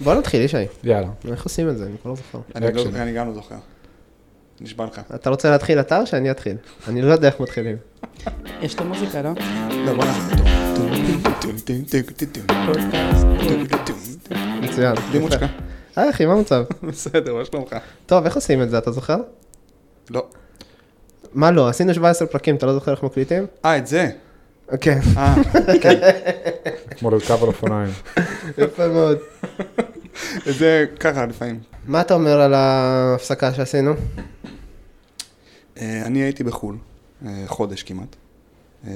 [0.00, 0.56] בוא נתחיל, ישי.
[0.84, 1.08] יאללה.
[1.30, 1.86] איך עושים את זה?
[1.86, 2.38] אני כבר לא זוכר.
[2.54, 2.84] אני לא-.
[2.94, 3.56] אני גם לא זוכר.
[4.60, 5.00] נשבע לך.
[5.14, 6.56] אתה רוצה להתחיל אתה או שאני אתחיל?
[6.88, 7.76] אני לא יודע איך מתחילים.
[8.62, 9.30] יש את המוזיקה, לא?
[9.70, 10.34] לא, בוא נעשה
[14.62, 14.94] מצוין.
[15.12, 15.32] לימוד.
[15.96, 16.64] היי אחי, מה המצב?
[16.88, 17.76] בסדר, מה שלומך?
[18.06, 19.16] טוב, איך עושים את זה, אתה זוכר?
[20.10, 20.26] לא.
[21.32, 21.68] מה לא?
[21.68, 23.46] עשינו 17 פרקים, אתה לא זוכר איך מקליטים?
[23.64, 24.10] אה, את זה.
[24.80, 25.00] כן.
[25.16, 25.34] אה,
[26.98, 27.90] כמו לרכב על אופניים.
[28.58, 29.18] יפה מאוד.
[30.46, 31.60] זה ככה לפעמים.
[31.86, 33.94] מה אתה אומר על ההפסקה שעשינו?
[35.80, 36.76] אה, אני הייתי בחו"ל,
[37.26, 38.16] אה, חודש כמעט.
[38.86, 38.92] אה,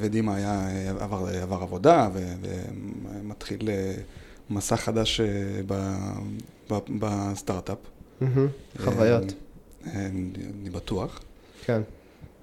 [0.00, 0.68] ודימה היה,
[1.00, 3.68] עבר, עבר עבודה ומתחיל
[4.50, 5.20] מסע חדש
[6.98, 7.78] בסטארט-אפ.
[8.84, 9.32] חוויות.
[9.94, 11.20] אני בטוח.
[11.64, 11.80] כן.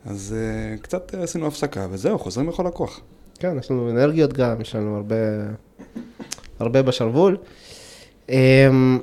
[0.05, 3.00] אז אה, קצת עשינו הפסקה, וזהו, חוזרים בכל הכוח.
[3.40, 5.16] כן, יש לנו אנרגיות גם, יש לנו הרבה,
[6.59, 7.38] הרבה בשרוול.
[8.30, 8.99] אמ,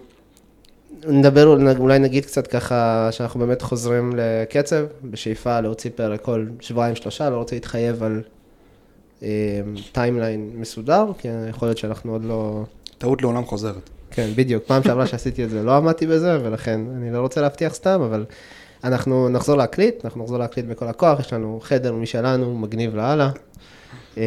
[1.08, 7.30] נדבר, אולי נגיד קצת ככה, שאנחנו באמת חוזרים לקצב, בשאיפה להוציא פרק כל שבועיים שלושה,
[7.30, 8.22] לא רוצה להתחייב על
[9.22, 9.28] אמ,
[9.92, 12.64] timeline מסודר, כי יכול להיות שאנחנו עוד לא...
[12.98, 13.90] טעות לעולם חוזרת.
[14.10, 14.64] כן, בדיוק.
[14.66, 18.24] פעם שעברה שעשיתי את זה לא עמדתי בזה, ולכן אני לא רוצה להבטיח סתם, אבל
[18.84, 23.30] אנחנו נחזור להקליט, אנחנו נחזור להקליט בכל הכוח, יש לנו חדר משלנו, מגניב לאללה.
[24.18, 24.22] אה,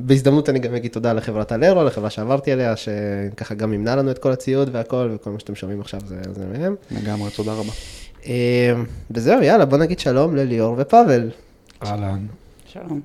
[0.00, 4.18] בהזדמנות אני גם אגיד תודה לחברת אלרו, לחברה שעברתי עליה, שככה גם מימנה לנו את
[4.18, 6.74] כל הציוד והכל, וכל מה שאתם שומעים עכשיו זה, זה מהם.
[6.90, 7.72] לגמרי, תודה רבה.
[8.26, 8.74] אה,
[9.10, 11.30] וזהו, יאללה, בוא נגיד שלום לליאור ופאבל.
[11.82, 12.26] אהלן,
[12.66, 13.00] שלום.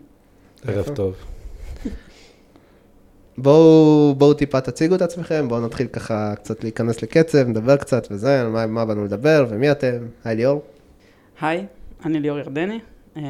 [0.68, 1.16] ערב טוב.
[3.42, 8.42] בואו, בואו טיפה תציגו את עצמכם, בואו נתחיל ככה קצת להיכנס לקצב, נדבר קצת וזה,
[8.42, 10.08] על מה, מה באנו לדבר ומי אתם.
[10.23, 10.62] היי ליאור.
[11.42, 11.66] היי,
[12.06, 12.80] אני ליאור ירדני,
[13.17, 13.23] אה,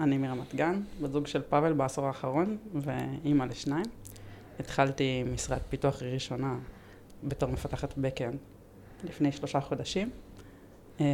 [0.00, 3.84] אני מרמת גן, בת זוג של פאבל בעשור האחרון, ואימא לשניים.
[4.60, 6.56] התחלתי משרת פיתוח ראשונה
[7.24, 8.36] בתור מפתחת backend
[9.04, 10.10] לפני שלושה חודשים.
[11.00, 11.06] אה,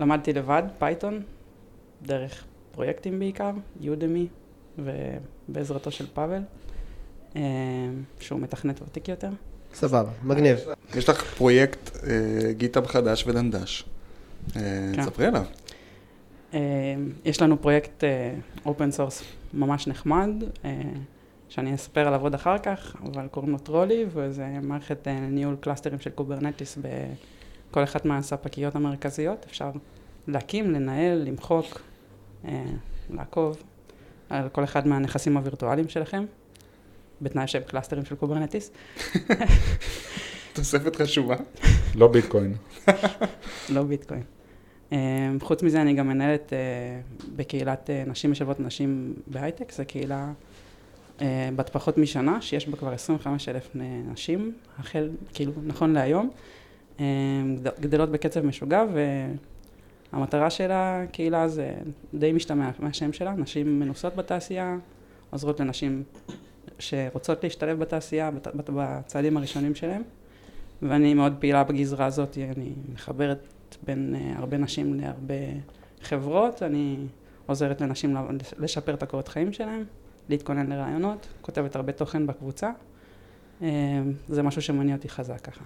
[0.00, 1.22] למדתי לבד Python,
[2.02, 3.50] דרך פרויקטים בעיקר,
[3.80, 4.26] Udemy,
[4.78, 6.42] ובעזרתו של פאבל,
[8.20, 9.30] שהוא מתכנת ותיק יותר.
[9.74, 10.58] סבבה, מגניב.
[10.94, 13.84] יש לך פרויקט אה, GitHub חדש ודנדש.
[14.56, 14.60] אה,
[14.94, 15.04] כן.
[15.04, 15.44] ספרי עליו.
[16.54, 16.60] אה,
[17.24, 18.04] יש לנו פרויקט
[18.66, 19.22] open source
[19.54, 20.30] ממש נחמד,
[20.64, 20.80] אה,
[21.48, 26.00] שאני אספר עליו עוד אחר כך, אבל קוראים לו טרולי, וזה מערכת אה, ניהול קלאסטרים
[26.00, 29.46] של Kubernetes בכל אחת מהספקיות המרכזיות.
[29.48, 29.70] אפשר
[30.28, 31.80] להקים, לנהל, למחוק,
[32.44, 32.64] אה,
[33.10, 33.62] לעקוב
[34.30, 36.24] על כל אחד מהנכסים הווירטואליים שלכם,
[37.22, 38.70] בתנאי שהם קלאסטרים של Kubernetes.
[40.52, 41.36] תוספת חשובה.
[41.94, 42.54] לא ביטקוין.
[43.68, 44.22] לא ביטקוין.
[44.92, 44.98] אה,
[45.40, 46.58] חוץ מזה אני גם מנהלת אה,
[47.36, 50.32] בקהילת אה, נשים משלבות נשים בהייטק, זו קהילה
[51.20, 53.70] אה, בת פחות משנה, שיש בה כבר 25 אלף
[54.12, 56.30] נשים, החל, כאילו, נכון להיום,
[57.62, 58.84] גד- גדלות בקצב משוגע,
[60.12, 61.72] והמטרה של הקהילה זה
[62.14, 64.76] די משתמע מהשם שלה, נשים מנוסות בתעשייה,
[65.30, 66.02] עוזרות לנשים
[66.82, 70.02] שרוצות להשתלב בתעשייה, בת- בת- בצעדים הראשונים שלהם.
[70.82, 73.38] ואני מאוד פעילה בגזרה הזאת, אני מחברת
[73.86, 75.34] בין uh, הרבה נשים להרבה
[76.02, 76.96] חברות, אני
[77.46, 78.18] עוזרת לנשים ל-
[78.58, 79.84] לשפר את הקורות חיים שלהם,
[80.28, 82.70] להתכונן לרעיונות, כותבת הרבה תוכן בקבוצה.
[83.60, 83.64] Uh,
[84.28, 85.64] זה משהו שמניע אותי חזק ככה.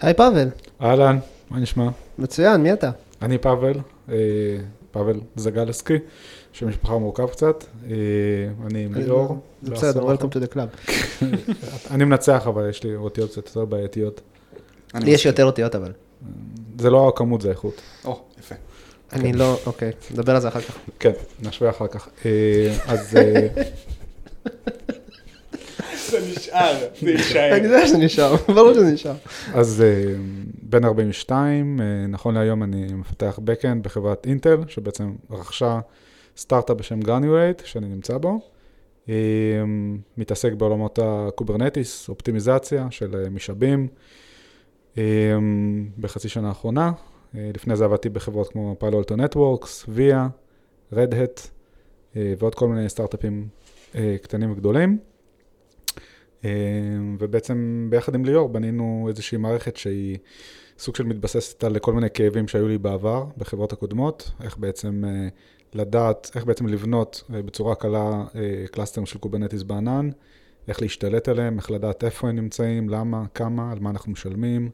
[0.00, 0.48] היי פאבל,
[0.82, 1.18] אהלן,
[1.50, 1.88] מה נשמע?
[2.18, 2.90] מצוין, מי אתה?
[3.22, 3.74] אני פאבל,
[4.08, 4.14] אה,
[4.90, 5.94] פאבל זגלסקי,
[6.54, 7.64] שם משפחה מורכב קצת.
[7.90, 7.96] אה,
[8.66, 9.40] אני מליאור.
[9.62, 10.92] זה לא בסדר, עשור Welcome to the club.
[11.94, 14.20] אני מנצח, אבל יש לי אותיות קצת יותר בעייתיות.
[14.94, 15.26] לי יש.
[15.26, 15.92] יותר אותיות אבל.
[16.78, 17.80] זה לא הכמות, זה האיכות.
[18.04, 18.54] או, יפה.
[19.12, 20.76] אני לא, אוקיי, נדבר על זה אחר כך.
[20.98, 21.12] כן,
[21.42, 22.08] נשווה אחר כך.
[22.26, 23.46] אה, אז אה,
[26.10, 27.56] זה נשאר, זה יישאר.
[27.56, 29.14] אני יודע שזה נשאר, ברור שזה נשאר.
[29.54, 30.14] אז אה,
[30.62, 35.80] בן 42, אה, נכון להיום אני מפתח backend בחברת אינטל, שבעצם רכשה
[36.36, 38.40] סטארט-אפ בשם Granulate, שאני נמצא בו.
[39.08, 39.14] אה,
[40.16, 43.88] מתעסק בעולמות ה Kubernetes, אופטימיזציה של אה, משאבים.
[44.98, 45.02] אה,
[45.98, 46.92] בחצי שנה האחרונה,
[47.34, 50.28] לפני זה עבדתי בחברות כמו Palo Alto Networks, Via,
[50.92, 51.40] Red Hat,
[52.16, 53.48] ועוד כל מיני סטארט-אפים
[54.22, 54.98] קטנים וגדולים.
[57.18, 60.18] ובעצם ביחד עם ליאור בנינו איזושהי מערכת שהיא
[60.78, 65.04] סוג של מתבססת על כל מיני כאבים שהיו לי בעבר בחברות הקודמות, איך בעצם
[65.74, 70.10] לדעת, איך בעצם לבנות אה, בצורה קלה אה, קלאסטרים של Kubernetes בענן,
[70.68, 74.70] איך להשתלט עליהם, איך לדעת איפה הם נמצאים, למה, כמה, על מה אנחנו משלמים,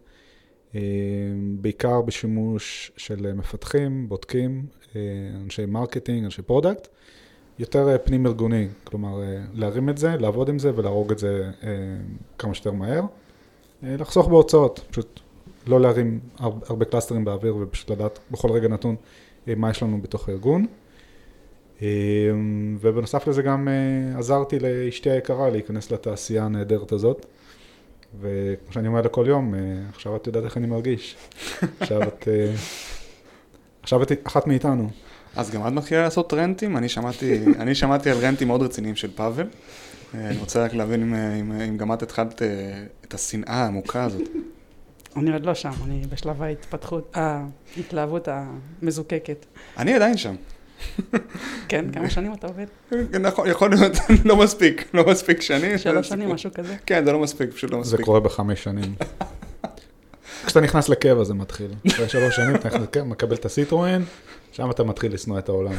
[0.74, 0.80] אה,
[1.60, 4.66] בעיקר בשימוש של מפתחים, בודקים,
[5.44, 6.88] אנשי marketing, אנשי product.
[7.58, 9.20] יותר פנים ארגוני, כלומר
[9.54, 11.50] להרים את זה, לעבוד עם זה ולהרוג את זה
[12.38, 13.02] כמה שיותר מהר.
[13.82, 15.20] לחסוך בהוצאות, פשוט
[15.66, 18.96] לא להרים הר- הרבה קלאסטרים באוויר ופשוט לדעת בכל רגע נתון
[19.46, 20.66] מה יש לנו בתוך הארגון.
[21.82, 21.88] אה,
[22.80, 27.26] ובנוסף לזה גם אה, עזרתי לאשתי היקרה להיכנס לתעשייה הנהדרת הזאת.
[28.20, 31.16] וכמו שאני אומר לכל יום, אה, עכשיו את יודעת איך אני מרגיש.
[31.80, 32.52] עכשיו את, אה,
[33.82, 34.90] עכשיו את אחת מאיתנו.
[35.36, 36.76] אז גם את מתחילה לעשות רנטים?
[36.76, 39.46] אני שמעתי, אני שמעתי על רנטים מאוד רציניים של פאבל.
[40.14, 42.42] אני רוצה רק להבין אם, אם, אם גם את התחלת
[43.04, 44.28] את השנאה העמוקה הזאת.
[45.16, 49.46] אני עוד לא שם, אני בשלב ההתפתחות, ההתלהבות המזוקקת.
[49.78, 50.34] אני עדיין שם.
[51.68, 52.66] כן, כמה שנים אתה עובד?
[53.20, 53.92] נכון, יכול להיות,
[54.24, 55.78] לא מספיק, לא מספיק שנים.
[55.78, 56.76] שלוש שנים, משהו כזה?
[56.86, 58.06] כן, זה לא מספיק, פשוט לא זה מספיק.
[58.06, 58.94] קורה בחמש שנים.
[60.46, 61.70] כשאתה נכנס לקבע זה מתחיל.
[61.88, 64.02] אחרי שלוש שנים אתה נכנס לקבע, מקבל את הסיטרואן,
[64.52, 65.74] שם אתה מתחיל לשנוא את העולם.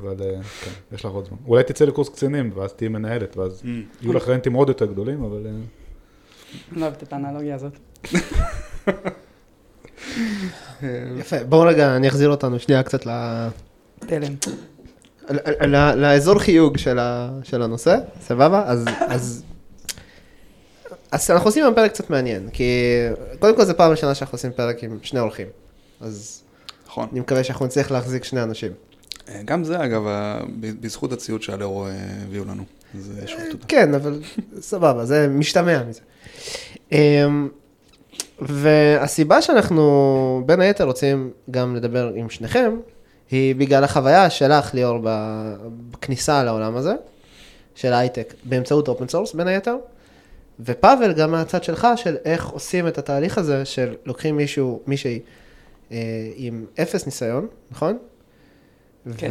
[0.00, 1.38] אבל אה, כן, יש לך עוד זמן.
[1.46, 3.66] אולי תצא לקורס קצינים, ואז תהיי מנהלת, ואז Mm.
[4.02, 5.46] יהיו לך רנטים עוד יותר גדולים, אבל...
[5.46, 5.50] אה,
[6.72, 7.72] אני לא אוהבת את האנלוגיה הזאת.
[11.18, 13.10] יפה, בואו רגע, אני אחזיר אותנו שנייה קצת ל...
[13.98, 14.34] תלם.
[15.96, 18.64] לאזור חיוג של, הנושא, סבבה?
[18.66, 18.84] אז,
[21.12, 22.72] אז, אנחנו עושים היום פרק קצת מעניין, כי
[23.38, 25.46] קודם כל זו פעם ראשונה שאנחנו עושים פרק עם שני אורחים,
[26.00, 26.42] אז
[26.86, 27.08] נכון.
[27.12, 28.72] אני מקווה שאנחנו נצליח להחזיק שני אנשים.
[29.28, 30.02] אה, גם זה, אגב,
[30.60, 31.92] בזכות הציוד שהלאו אה,
[32.22, 32.64] הביאו לנו.
[32.94, 33.64] אז אה, שוב תודה.
[33.68, 34.20] כן, אבל
[34.60, 36.00] סבבה, זה משתמע מזה.
[36.92, 37.48] אמ,
[38.40, 42.76] והסיבה שאנחנו בין היתר רוצים גם לדבר עם שניכם,
[43.30, 44.98] היא בגלל החוויה שלך, ליאור,
[45.90, 46.94] בכניסה לעולם הזה,
[47.74, 49.76] של ההייטק, באמצעות open source בין היתר,
[50.60, 55.20] ופאבל גם מהצד שלך, של איך עושים את התהליך הזה, של לוקחים מישהו, מישהי
[55.92, 55.96] אה,
[56.36, 57.98] עם אפס ניסיון, נכון?
[59.16, 59.28] כן.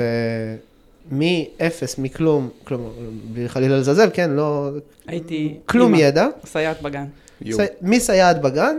[1.11, 2.89] ומאפס, מכלום, כלומר,
[3.33, 4.69] בלי חלילה לזלזל, כן, לא,
[5.07, 5.57] הייתי...
[5.65, 7.05] כלום אימא, ידע, סייעת בגן.
[7.41, 7.57] יו.
[7.57, 8.77] סי- מסייעת בגן,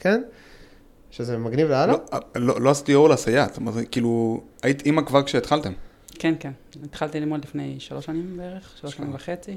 [0.00, 0.22] כן?
[1.10, 1.92] שזה מגניב לאללה.
[1.92, 3.58] לא, לא לא עשיתי אור לסייעת,
[3.90, 5.72] כאילו, היית אימא כבר כשהתחלתם.
[6.08, 6.52] כן, כן.
[6.84, 9.14] התחלתי ללמוד לפני שלוש שנים בערך, שלוש שנים.
[9.14, 9.56] וחצי.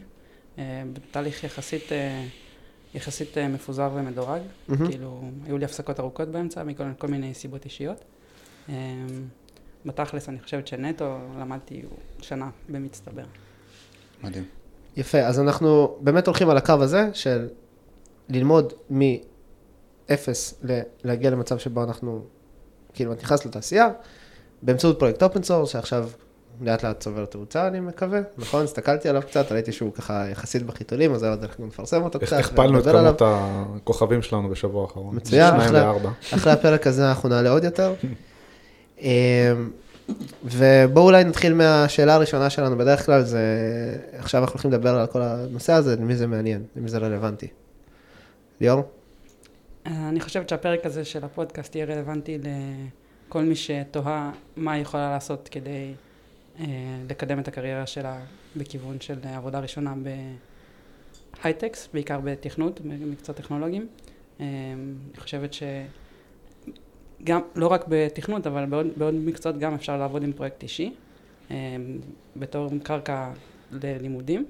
[0.58, 2.26] אה, בתהליך יחסית, אה,
[2.94, 4.42] יחסית אה, מפוזר ומדורג.
[4.68, 4.88] מהמם.
[4.88, 8.04] כאילו, היו לי הפסקות ארוכות באמצע, מכל כל מיני סיבות אישיות.
[9.86, 11.82] בתכלס, אני חושבת שנטו למדתי
[12.22, 13.24] שנה במצטבר.
[14.24, 14.46] מדהים.
[14.98, 17.48] יפה, אז אנחנו באמת הולכים על הקו הזה של
[18.30, 18.74] ללמוד
[20.12, 22.22] מאפס ל- להגיע למצב שבו אנחנו,
[22.94, 23.90] כאילו, את נכנסת לתעשייה,
[24.62, 26.10] באמצעות פרויקט open source, שעכשיו
[26.62, 28.64] לאט לאט צובר תאוצה, אני מקווה, נכון?
[28.64, 32.20] הסתכלתי עליו קצת, ראיתי שהוא ככה יחסית בחיתולים, אז היה עוד איך גם לפרסם אותו
[32.20, 32.84] קצת, הכפלנו את.
[32.84, 35.16] כמות הכוכבים שלנו בשבוע האחרון.
[35.16, 35.54] מצוין.
[36.34, 37.94] אחרי הפרק הזה אנחנו נעלה עוד יותר.
[39.02, 39.10] אמ,
[40.44, 43.42] ובואו אולי נתחיל מהשאלה הראשונה שלנו, בדרך כלל זה,
[44.18, 47.48] עכשיו אנחנו הולכים לדבר על כל הנושא הזה, למי זה מעניין, למי זה רלוונטי.
[48.62, 48.84] ליאור?
[49.86, 55.50] אני חושבת שהפרק הזה של הפודקאסט יהיה רלוונטי לכל מי שתוהה מה היא יכולה לעשות
[55.52, 55.94] כדי
[56.60, 56.66] אה,
[57.10, 58.20] לקדם את הקריירה שלה
[58.56, 59.94] בכיוון של עבודה ראשונה
[61.44, 63.88] בהייטק, בעיקר בתכנות, במקצועות טכנולוגיים.
[64.40, 64.46] אה,
[65.14, 65.56] אני חושבת
[67.22, 70.94] שגם, לא רק בתכנות, אבל בעוד, בעוד מקצועות גם אפשר לעבוד עם פרויקט אישי,
[71.52, 71.56] אה,
[72.36, 73.32] בתור קרקע
[73.72, 74.46] ללימודים.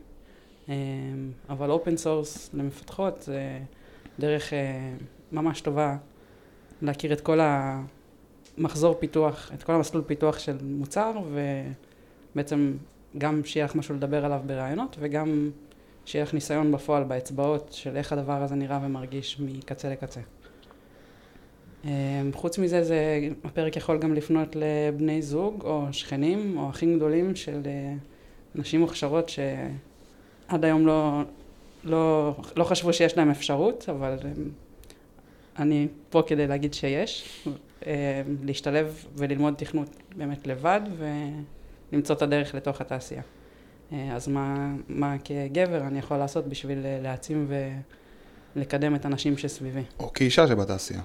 [1.50, 3.60] אבל open source למפתחות זה
[4.20, 4.54] דרך
[5.32, 5.98] ממש טובה
[6.82, 7.40] להכיר את כל
[8.58, 11.12] המחזור פיתוח, את כל המסלול פיתוח של מוצר,
[12.34, 12.74] ובעצם
[13.18, 15.50] גם שיהיה לך משהו לדבר עליו ברעיונות, וגם
[16.06, 20.22] שיהיה לך ניסיון בפועל באצבעות של איך הדבר הזה נראה ומרגיש מקצה לקצה.
[21.86, 27.36] אה, חוץ מזה, זה, הפרק יכול גם לפנות לבני זוג או שכנים או אחים גדולים
[27.36, 27.94] של אה,
[28.56, 31.22] נשים מוכשרות שעד היום לא,
[31.84, 34.50] לא, לא חשבו שיש להם אפשרות, אבל הם,
[35.60, 37.44] אני פה כדי להגיד שיש,
[37.88, 40.82] אה, להשתלב וללמוד תכנות באמת לבד
[41.92, 43.22] ולמצוא את הדרך לתוך התעשייה.
[43.92, 47.52] אה, אז מה, מה כגבר אני יכול לעשות בשביל אה, להעצים
[48.56, 49.84] ולקדם את הנשים שסביבי?
[50.00, 51.02] או כאישה שבתעשייה.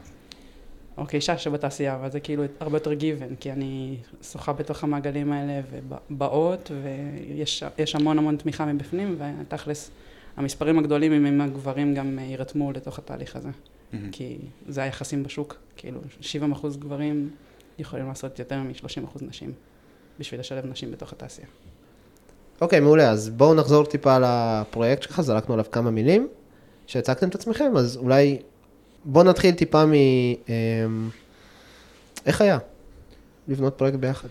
[0.99, 5.61] או כאישה שבתעשייה, אבל זה כאילו הרבה יותר גיוון, כי אני שוחה בתוך המעגלים האלה
[5.71, 9.91] ובאות, ויש יש המון המון תמיכה מבפנים, ותכלס,
[10.37, 13.49] המספרים הגדולים אם הגברים גם יירתמו לתוך התהליך הזה,
[13.93, 14.11] מהמם.
[14.11, 14.39] כי
[14.69, 17.31] זה היחסים בשוק, כאילו 70 אחוז גברים
[17.79, 19.53] יכולים לעשות יותר מ-30 אחוז נשים,
[20.19, 21.49] בשביל לשלב נשים בתוך התעשייה.
[22.61, 26.29] אוקיי, מעולה, אז בואו נחזור טיפה לפרויקט שלך, זרקנו עליו כמה מילים,
[26.87, 28.39] שהצגתם את עצמכם, אז אולי
[29.05, 29.93] בואו נתחיל טיפה מ...
[29.93, 31.11] אמ,
[32.27, 32.59] איך היה
[33.49, 34.29] לבנות פרויקט ביחד?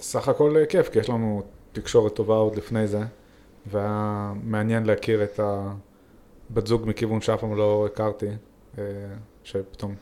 [0.00, 1.42] סך הכל אה, כיף, כי יש לנו
[1.72, 3.00] תקשורת טובה עוד לפני זה,
[3.66, 5.40] והיה מעניין להכיר את
[6.50, 8.26] הבת זוג מכיוון שאף פעם לא הכרתי,
[9.44, 9.94] שפתאום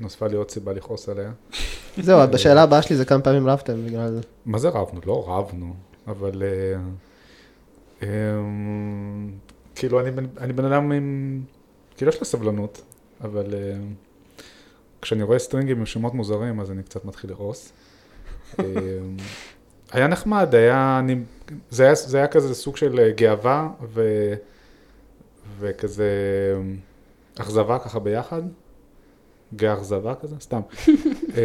[0.00, 1.32] נוספה לי עוד סיבה לכעוס עליה.
[1.98, 4.20] זהו, בשאלה הבאה שלי זה כמה פעמים רבתם בגלל זה.
[4.46, 5.00] מה זה רבנו?
[5.06, 5.74] לא רבנו,
[6.06, 6.78] אבל אה,
[8.02, 8.08] אה,
[9.74, 10.10] כאילו אני,
[10.52, 11.40] בן- אדם עם,
[11.96, 12.82] כאילו יש לי סבלנות,
[13.20, 13.72] אבל אה,
[15.02, 17.72] כשאני רואה סטרינגים עם שמות מוזרים אז אני קצת מתחיל לכעוס.
[18.60, 18.64] אה,
[19.92, 21.16] היה נחמד, היה, אני,
[21.70, 24.02] זה, היה, זה היה כזה סוג של אה, גאווה ו,
[25.58, 26.04] וכזה
[26.56, 26.62] אה,
[27.40, 28.42] אכזבה ככה ביחד,
[29.56, 30.60] גאה אכזבה כזה, סתם.
[31.36, 31.42] אה,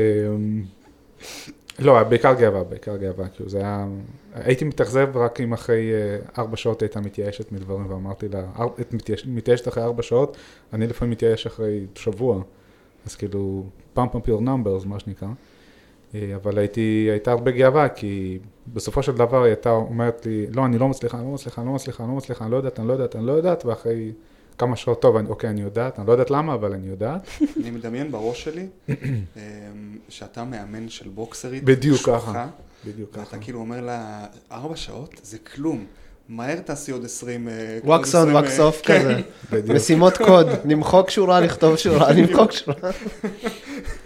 [1.80, 3.88] לא, בעיקר גאווה, בעיקר גאווה, כאילו זה היה,
[4.34, 8.94] הייתי מתאכזב רק אם אחרי אה, ארבע שעות הייתה מתייאשת מדברים ואמרתי לה, "אר- את
[8.94, 10.38] מתייאש- מתייאשת אחרי ארבע שעות,
[10.74, 12.42] אני לפעמים מתייאש אחרי שבוע,
[13.06, 15.28] אז כאילו, pump your numbers, מה שנקרא,
[16.16, 18.40] אה, אבל הייתי, הייתה הרבה גאווה, כי
[18.74, 21.68] בסופו של דבר היא הייתה אומרת לי, לא, אני לא מצליחה, אני לא מצליחה, אני
[21.70, 24.12] לא מצליחה, אני לא מצליחה, אני לא יודעת, אני לא יודעת, אני לא יודעת, ואחרי
[24.58, 27.28] כמה שעות, טוב, אני, אוקיי, אני יודעת, אני לא יודעת למה, אבל אני יודעת.
[27.62, 28.94] אני מדמיין בראש שלי אמ,
[30.10, 31.64] שאתה מאמן של בוקסרית.
[31.64, 32.48] בדיוק ככה.
[32.86, 33.20] בדיוק ככה.
[33.20, 35.86] ואתה כאילו אומר לה, ארבע שעות זה כלום.
[36.30, 37.48] מהר תעשי עוד עשרים...
[37.50, 39.16] אה, עוד wax on, wax off כזה.
[39.52, 42.76] בדיוק, משימות קוד, למחוק שורה, לכתוב שורה, למחוק שורה.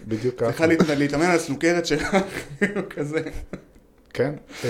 [0.07, 0.45] בדיוק ככה.
[0.47, 2.17] צריכה להת- להתאמן על הסנוקרת שלך,
[2.59, 3.19] כאילו כזה.
[4.13, 4.33] כן,
[4.65, 4.69] אה,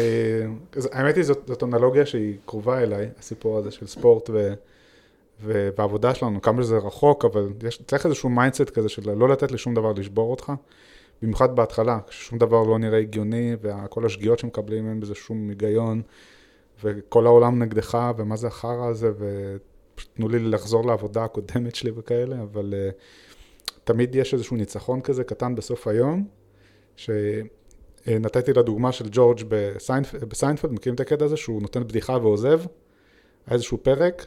[0.92, 4.30] האמת היא זאת, זאת אנלוגיה שהיא קרובה אליי, הסיפור הזה של ספורט
[5.42, 9.30] ו, ו, והעבודה שלנו, כמה שזה רחוק, אבל יש, צריך איזשהו mindset כזה של לא
[9.30, 10.52] לתת לשום דבר לשבור אותך,
[11.22, 16.02] במיוחד בהתחלה, כששום דבר לא נראה הגיוני, וכל השגיאות שמקבלים אין בזה שום היגיון,
[16.84, 22.42] וכל העולם נגדך, ומה זה החרא הזה, ופשוט תנו לי לחזור לעבודה הקודמת שלי וכאלה,
[22.42, 22.94] אבל אה,
[23.84, 26.28] תמיד יש איזשהו ניצחון כזה קטן בסוף היום,
[26.96, 27.10] ש...
[28.08, 30.16] אה, נתתי לדוגמה של ג'ורג' בסיינפ...
[30.16, 32.60] בסיינפלד, מכירים את הקטע הזה שהוא נותן בדיחה ועוזב?
[33.48, 34.26] היה איזשהו פרק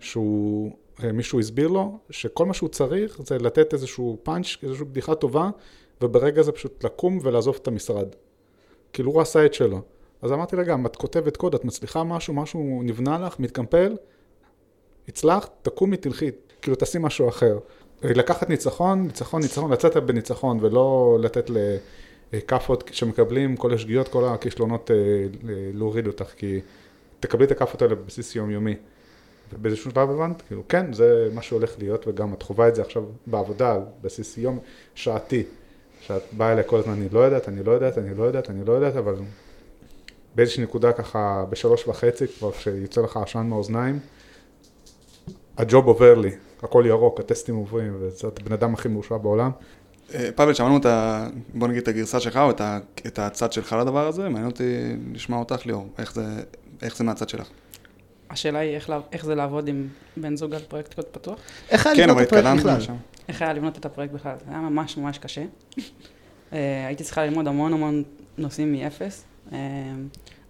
[0.00, 0.72] שהוא,
[1.04, 5.50] אה, מישהו הסביר לו שכל מה שהוא צריך זה לתת איזשהו פאנץ', איזושהי בדיחה טובה,
[6.00, 8.06] וברגע זה פשוט לקום ולעזוב את המשרד.
[8.92, 9.80] כאילו הוא עשה את שלו.
[10.22, 13.96] אז אמרתי לה גם, את כותבת קוד, את מצליחה משהו, משהו נבנה לך, מתקמפל,
[15.08, 16.30] הצלחת, תקומי, תלכי,
[16.62, 17.58] כאילו תעשי משהו אחר.
[18.04, 21.56] אה, לקחת ניצחון, ניצחון, ניצחון, לצאת בניצחון, ולא לתת ל...
[22.34, 24.96] אה, כאפות שמקבלים, כל השגיאות, כל הכישלונות, אה,
[25.74, 26.60] להוריד אותך, כי
[27.20, 28.74] תקבלי את הכאפות האלה בבסיס יומיומי.
[29.52, 33.04] ובאיזשהו שלב הבנת, כאילו, כן, זה מה שהולך להיות, וגם את חווה את זה עכשיו
[33.26, 34.58] בעבודה, על בסיס יום
[34.94, 35.42] שעתי,
[36.00, 38.64] שאת באה אליי כל הזמן, אני לא יודעת, אני לא יודעת, אני לא יודעת, אני
[38.64, 39.14] לא יודעת, אבל
[40.34, 43.98] באיזושהי נקודה ככה, בשלוש וחצי, כבר כשיוצא לך עשן מהאוזניים,
[45.56, 46.30] הג'וב עובר לי,
[46.62, 49.50] הכל ירוק, הטסטים עוברים, וזה הבן אדם הכי מאושר בעולם.
[50.14, 51.26] אה, פאבל, שמענו את ה...
[51.54, 52.60] בוא נגיד את הגרסה שלך, או את.
[53.06, 55.88] את הצד שלך לדבר הזה, מעניין אותי לשמוע אותך, ליאור.
[55.98, 56.24] איך זה,
[56.82, 57.48] איך זה מהצד שלך?
[58.30, 61.38] השאלה היא איך, איך זה לעבוד עם בן זוג על פרויקט קוד פתוח.
[61.70, 62.78] איך היה כן, לבנות אבל את הפרויקט התקדמנו בכלל?
[62.78, 62.96] לשם.
[63.28, 64.34] איך היה לבנות את הפרויקט בכלל?
[64.46, 65.42] זה היה ממש ממש קשה.
[66.52, 68.02] אה, הייתי צריכה ללמוד המון המון
[68.38, 69.24] נושאים מאפס.
[69.52, 69.58] אה,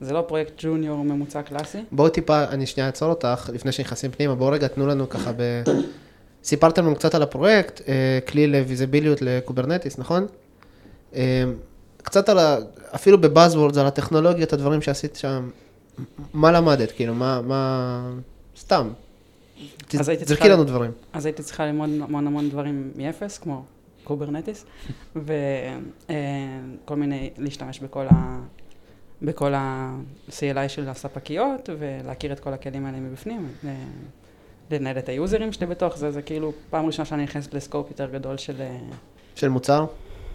[0.01, 1.79] זה לא פרויקט junior ממוצע קלאסי.
[1.93, 5.63] בואו טיפה, אני שנייה אעצור אותך, לפני שנכנסים פנימה, בואו רגע תנו לנו ככה ב...
[6.45, 10.27] סיפרתם לנו קצת על הפרויקט, אה, כלי לוויזיביליות ל Kubernetes, נכון?
[12.03, 12.57] קצת על ה...
[12.95, 15.51] אפילו ב buzzwords, על הטכנולוגיות, הדברים שעשית שם,
[16.35, 16.93] מה למדת?
[16.93, 17.41] כאילו, מה...
[17.43, 18.11] מה...
[18.57, 18.89] סתם.
[19.89, 20.91] ת- אז הייתי זרקי צריכה- לנו דברים.
[21.13, 23.65] אז הייתי צריכה ללמוד המון המון דברים מאפס, כמו
[24.05, 24.65] Kubernetes,
[25.17, 28.41] וכל מיני, להשתמש בכל ה...
[29.23, 33.69] בכל ה-CLI של הספקיות, ולהכיר את כל הכלים האלה מבפנים, ל-
[34.71, 38.11] לנהל את היוזרים שלי בתוך זה, זה כאילו פעם ראשונה שאני נכנסת ל scope יותר
[38.11, 38.61] גדול של...
[38.61, 38.79] אה,
[39.35, 39.87] של מוצר?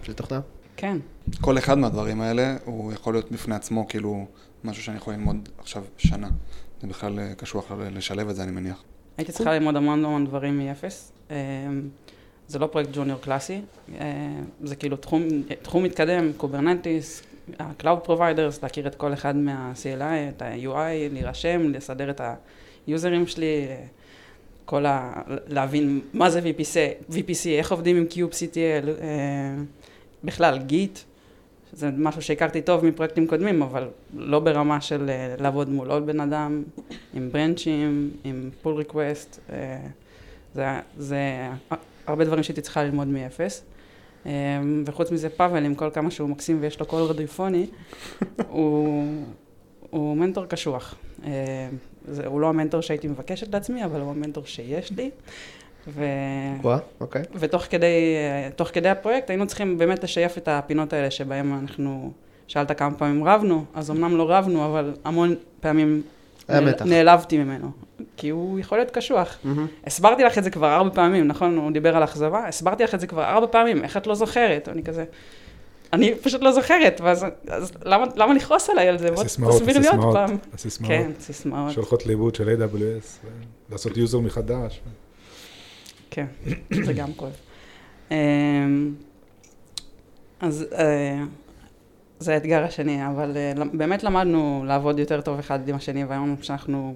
[0.03, 0.39] של תוכנה?
[0.77, 0.97] כן,
[1.41, 4.25] כל אחד מהדברים האלה, הוא יכול להיות בפני עצמו כאילו
[4.65, 6.29] משהו שאני יכול ללמוד עכשיו שנה.
[6.81, 8.83] זה בכלל אה, קשוח ל- לשלב את זה, אני מניח.
[9.17, 11.11] הייתי צריכה ללמוד המון המון דברים מאפס.
[11.31, 11.35] אה,
[12.47, 13.61] זה לא פרויקט junior קלאסי,
[13.99, 14.05] אה,
[14.63, 15.23] זה כאילו תחום,
[15.61, 17.23] תחום מתקדם, Kubernetes,
[17.59, 20.01] ה-Cloud Providers, להכיר את כל אחד מה-CLI,
[20.35, 22.21] את ה-UI, להירשם, לסדר את
[22.87, 23.85] היוזרים שלי, אה,
[24.65, 25.13] כל ה...
[25.47, 26.73] להבין מה זה VPC,
[27.13, 29.55] VPC, איך עובדים עם kubectl, אה,
[30.23, 30.99] בכלל Git,
[31.75, 36.19] זה משהו שהכרתי טוב מפרויקטים קודמים, אבל לא ברמה של אה, לעבוד מול עוד בן
[36.19, 36.63] אדם,
[37.13, 39.39] עם ברנצ'ים, עם pull request,
[40.53, 40.65] זה,
[40.97, 41.19] זה
[42.07, 43.63] הרבה דברים שהייתי צריכה ללמוד מאפס.
[44.25, 44.31] אה,
[44.85, 47.67] וחוץ מזה פאבל, עם כל כמה שהוא מקסים ויש לו קול רדיופוני,
[48.49, 49.03] הוא,
[49.89, 50.95] הוא מנטור קשוח.
[51.23, 51.69] אה,
[52.07, 55.11] זה, הוא לא המנטור שהייתי מבקשת לעצמי, אבל הוא המנטור שיש לי.
[55.87, 56.03] ו...
[56.61, 57.21] וואה, אוקיי.
[57.35, 58.15] ותוך כדי,
[58.55, 62.11] תוך כדי הפרויקט היינו צריכים באמת לשייף את הפינות האלה שבהן אנחנו
[62.47, 66.01] שאלת כמה פעמים רבנו, אז אמנם לא רבנו, אבל המון פעמים
[66.49, 66.73] נעל-.
[66.85, 67.71] נעלבתי ממנו,
[68.17, 69.37] כי הוא יכול להיות קשוח.
[69.43, 69.67] מהמם.
[69.87, 71.57] הסברתי לך את זה כבר ארבע פעמים, נכון?
[71.57, 74.69] הוא דיבר על אכזבה, הסברתי לך את זה כבר ארבע פעמים, איך את לא זוכרת?
[74.69, 75.05] אני כזה,
[75.93, 79.11] אני פשוט לא זוכרת, ואז אז למה, למה לכעוס עליי על זה?
[79.11, 80.37] בוא הסיסמאות, תסביר לי עוד הסיסמאות, פעם.
[80.53, 83.27] הסיסמאות כן, סיסמאות, שהולכות לאיבוד של AWS,
[83.71, 84.81] לעשות יוזר מחדש.
[86.09, 86.25] כן,
[86.85, 87.31] זה גם כואב.
[88.11, 88.15] אמ,
[90.39, 91.23] אז אה,
[92.19, 96.95] זה האתגר השני, אבל אה, באמת למדנו לעבוד יותר טוב אחד עם השני, והיום שאנחנו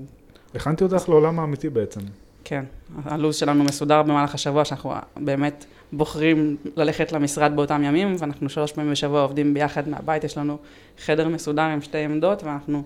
[0.56, 2.02] הכנתי אותך לעולם האמיתי בעצם.
[2.44, 2.66] כן,
[3.06, 8.92] הלו"ז שלנו מסודר במהלך השבוע, שאנחנו באמת בוחרים ללכת למשרד באותם ימים, ואנחנו שלוש פעמים
[8.92, 10.58] בשבוע עובדים ביחד מהבית, יש לנו
[11.00, 12.84] חדר מסודר עם שתי עמדות, ואנחנו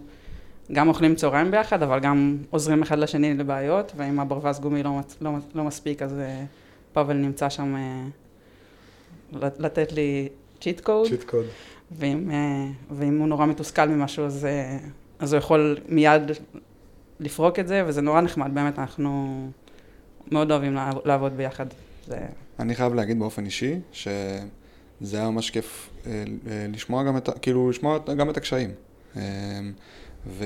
[0.72, 4.92] גם אוכלים צהריים ביחד, אבל גם עוזרים אחד לשני לבעיות, ואם הברווז גומי לא,
[5.22, 6.44] לא, לא מספיק, אז אה,
[6.94, 8.04] פאבל נמצא שם אה,
[9.34, 10.30] לת- לתת לי
[10.62, 11.08] צ'יט קוד.
[11.08, 11.46] צ'יט קוד.
[11.92, 14.48] ואם, אה, ואם הוא נורא מתוסכל ממשהו, אז,
[15.20, 16.22] אז הוא יכול מיד
[17.20, 19.38] לפרוק את זה, וזה נורא נחמד, באמת, אנחנו
[20.32, 21.66] מאוד אוהבים לעב- לעבוד ביחד.
[22.08, 22.18] זה...
[22.60, 24.08] אני חייב להגיד באופן אישי, שזה
[25.18, 25.90] היה ממש כיף
[26.74, 28.70] לשמוע גם את, כאילו, לשמוע גם את הקשיים.
[30.28, 30.46] ו,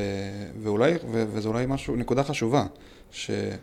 [0.62, 2.65] ואולי, ו, וזה אולי משהו, נקודה חשובה,
[3.12, 3.57] שאני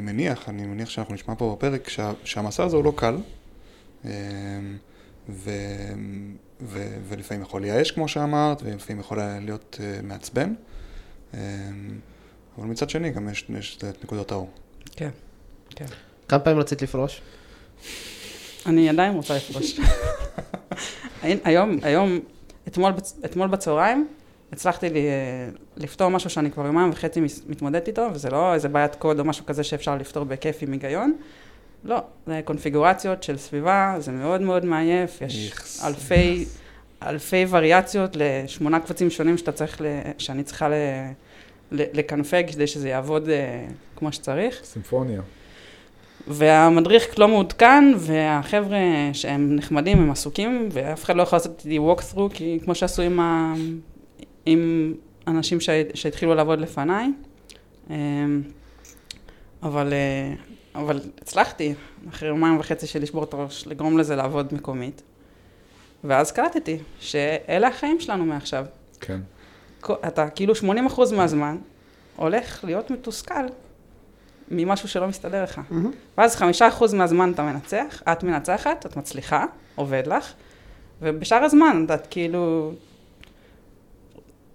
[0.00, 3.16] מניח, אני מניח שאנחנו נשמע פה בפרק, שה, שהמסע הזה הוא לא קל,
[4.04, 4.10] אה,
[5.28, 5.50] ו,
[6.60, 10.54] ו, ולפעמים יכול לייאש, כמו שאמרת, ולפעמים יכול להיות אה, מעצבן,
[11.34, 11.40] אה,
[12.58, 14.50] אבל מצד שני גם יש, יש את נקודות האור.
[14.96, 15.10] כן,
[15.70, 15.84] כן.
[16.28, 17.22] כמה פעמים רצית לפרוש?
[18.66, 19.80] אני עדיין רוצה לפרוש.
[21.22, 22.18] הי- היום, היום,
[22.68, 22.92] אתמול,
[23.24, 24.08] אתמול בצהריים,
[24.52, 25.06] הצלחתי לי,
[25.76, 29.46] לפתור משהו שאני כבר יומיים וחצי מתמודדת איתו, וזה לא איזה בעיית קוד או משהו
[29.46, 31.16] כזה שאפשר לפתור בכיף עם היגיון.
[31.84, 35.84] לא, זה קונפיגורציות של סביבה, זה מאוד מאוד מעייף, יש איכס.
[35.84, 36.46] אלפי,
[37.02, 39.84] אלפי וריאציות לשמונה קבצים שונים שאתה צריך, ל,
[40.18, 40.72] שאני צריכה ל,
[41.72, 44.60] ל, לקנפג כדי שזה יעבוד אה, כמו שצריך.
[44.64, 45.20] סימפוניה.
[46.28, 48.78] והמדריך לא מעודכן, והחבר'ה
[49.12, 53.02] שהם נחמדים, הם עסוקים, ואף אחד לא יכול לעשות איתי walk through, כי כמו שעשו
[53.02, 53.54] עם, ה...
[54.46, 54.94] עם
[55.26, 55.70] אנשים ש...
[55.94, 57.12] שהתחילו לעבוד לפניי.
[57.90, 58.42] אמ,
[59.62, 60.34] אבל, אה,
[60.80, 61.74] אבל הצלחתי,
[62.08, 65.02] אחרי יומיים וחצי של לשבור את הראש, לגרום לזה לעבוד מקומית.
[66.04, 68.66] ואז קלטתי שאלה החיים שלנו מעכשיו.
[69.00, 69.20] כן.
[69.90, 70.64] אתה כאילו 80%
[71.16, 71.56] מהזמן
[72.16, 73.46] הולך להיות מתוסכל
[74.50, 75.60] ממשהו שלא מסתדר לך.
[75.70, 75.90] מהמם.
[76.18, 80.32] ואז חמישה אחוז מהזמן אתה מנצח, את מנצחת, את מצליחה, עובד לך,
[81.02, 82.72] ובשאר הזמן את כאילו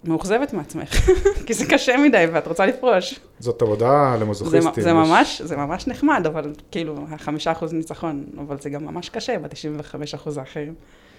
[0.04, 0.90] מאוכזבת מעצמך,
[1.46, 3.20] כי זה קשה מדי ואת רוצה לפרוש.
[3.40, 4.74] זאת עבודה זה, למזוכיסטים.
[4.84, 9.10] זה, יש- ממש, זה ממש נחמד, אבל כאילו, החמישה אחוז ניצחון, אבל זה גם ממש
[9.10, 10.74] קשה ב-95 אחוז האחרים.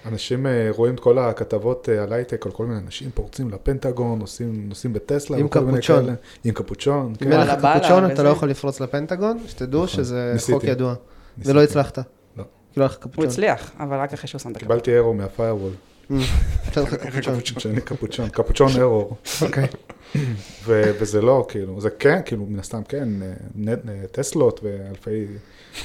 [0.06, 4.18] אנשים אה, רואים את כל הכתבות אה, על הייטק, על כל מיני אנשים פורצים לפנטגון,
[4.18, 5.36] נוסעים, נוסעים בטסלה.
[5.38, 5.80] עם קפוצ'ון.
[6.04, 6.14] כאלה.
[6.44, 7.26] עם קפוצ'ון, כן.
[7.26, 8.22] אם אין לך קפוצ'ון, אתה וזה.
[8.22, 10.52] לא יכול לפרוץ לפנטגון, שתדעו נכון, שזה ניסיתי.
[10.52, 10.94] חוק ידוע.
[11.38, 11.52] ניסיתי.
[11.52, 11.98] ולא הצלחת.
[12.36, 12.44] לא.
[12.76, 13.24] לא לך הוא.
[13.24, 14.64] הצליח, אבל רק אחרי שהוא שם את הקו.
[14.66, 15.72] קיבלתי אירו מהפיירוול,
[16.76, 17.80] לך קפוצ'ון.
[17.80, 19.16] קפוצ'ון, קפוצ'ון אירור.
[19.42, 19.66] אוקיי.
[20.66, 23.08] וזה לא, כאילו, זה כן, כאילו, מן הסתם כן,
[24.12, 25.26] טסלות ואלפי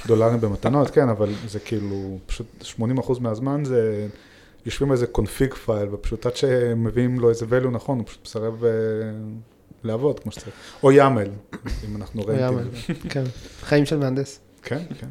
[0.07, 4.07] דולרים במתנות, כן, אבל זה כאילו, פשוט 80% מהזמן זה,
[4.65, 8.69] יושבים איזה קונפיג פייל, ופשוט עד שמביאים לו איזה value נכון, הוא פשוט מסרב אה,
[9.83, 10.55] לעבוד כמו שצריך.
[10.83, 11.29] או יאמל,
[11.85, 12.39] אם אנחנו רואים.
[12.39, 12.67] יאמל.
[13.09, 13.23] כן.
[13.61, 14.39] חיים של מהנדס.
[14.61, 15.07] כן, כן.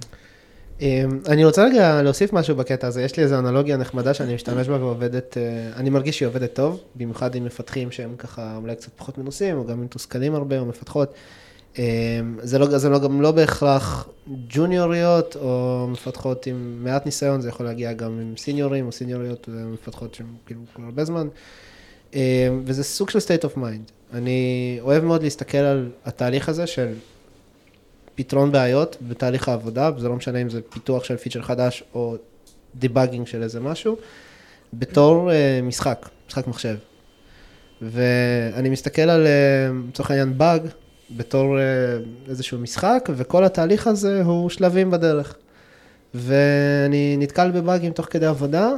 [0.81, 4.69] אמ, אני רוצה רגע להוסיף משהו בקטע הזה, יש לי איזו אנלוגיה נחמדה שאני משתמש
[4.69, 8.89] בה ועובדת, אה, אני מרגיש שהיא עובדת טוב, במיוחד עם מפתחים שהם ככה אולי קצת
[8.97, 11.15] פחות מנוסים, או גם מתוסכלים הרבה, או מפתחות.
[11.79, 11.85] אמ,
[12.43, 14.09] זה, לא, זה לא, גם לא בהכרח
[14.49, 20.15] ג'וניוריות, או מפתחות עם מעט ניסיון, זה יכול להגיע גם עם סיניורים, או סיניוריות ומפתחות
[20.15, 21.29] שהם כאילו כבר הרבה זמן.
[22.15, 22.21] אמ,
[22.65, 23.93] וזה סוג של state of mind.
[24.15, 26.93] אני אוהב מאוד להסתכל על התהליך הזה של
[28.17, 32.17] פתרון בעיות בתהליך העבודה, וזה לא משנה אם זה פיתוח של פיצ'ר חדש או
[32.75, 33.97] דיבאגינג של איזה משהו,
[34.75, 36.77] בתור uh, משחק, משחק מחשב.
[37.83, 40.63] ואני מסתכל על, אה, לצורך העניין, באג,
[41.17, 45.37] בתור uh, איזשהו משחק, וכל התהליך הזה הוא שלבים בדרך.
[46.15, 48.71] ואני נתקל בבאגים תוך כדי עבודה,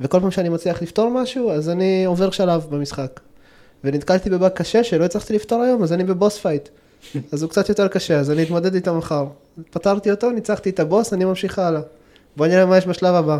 [0.00, 3.20] וכל פעם שאני מצליח לפתור משהו, אז אני עובר שלב במשחק.
[3.84, 6.68] ונתקלתי בבאג קשה שלא הצלחתי לפתור היום, אז אני ב boss fight.
[7.32, 9.26] אז הוא קצת יותר קשה, אז אני אתמודד איתו מחר.
[9.70, 11.80] פתרתי אותו, ניצחתי את הבוס, אני ממשיך הלאה.
[12.36, 13.38] בוא נראה מה יש בשלב הבא.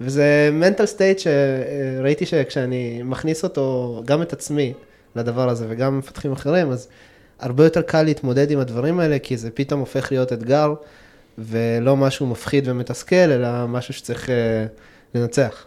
[0.00, 4.72] וזה mental state שראיתי שכשאני מכניס אותו, גם את עצמי,
[5.16, 6.88] לדבר הזה, וגם מפתחים אחרים, אז
[7.40, 10.74] הרבה יותר קל להתמודד עם הדברים האלה, כי זה פתאום הופך להיות אתגר,
[11.38, 14.30] ולא משהו מפחיד ומתסכל, אלא משהו שצריך uh,
[15.14, 15.66] לנצח.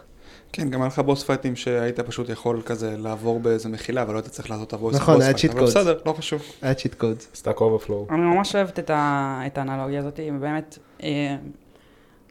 [0.52, 4.14] כן, גם היה לך boss fight ים שהיית פשוט יכול כזה לעבור באיזה מחילה, אבל
[4.14, 5.62] לא היית צריך לעשות את הבוס נכון, היה אבל codes.
[5.62, 6.42] בסדר, לא חשוב.
[6.62, 7.16] היה cheat code.
[7.34, 8.06] Stack Overflow.
[8.10, 11.36] אני ממש אוהבת את, ה, את האנלוגיה הזאת, ובאמת, אה,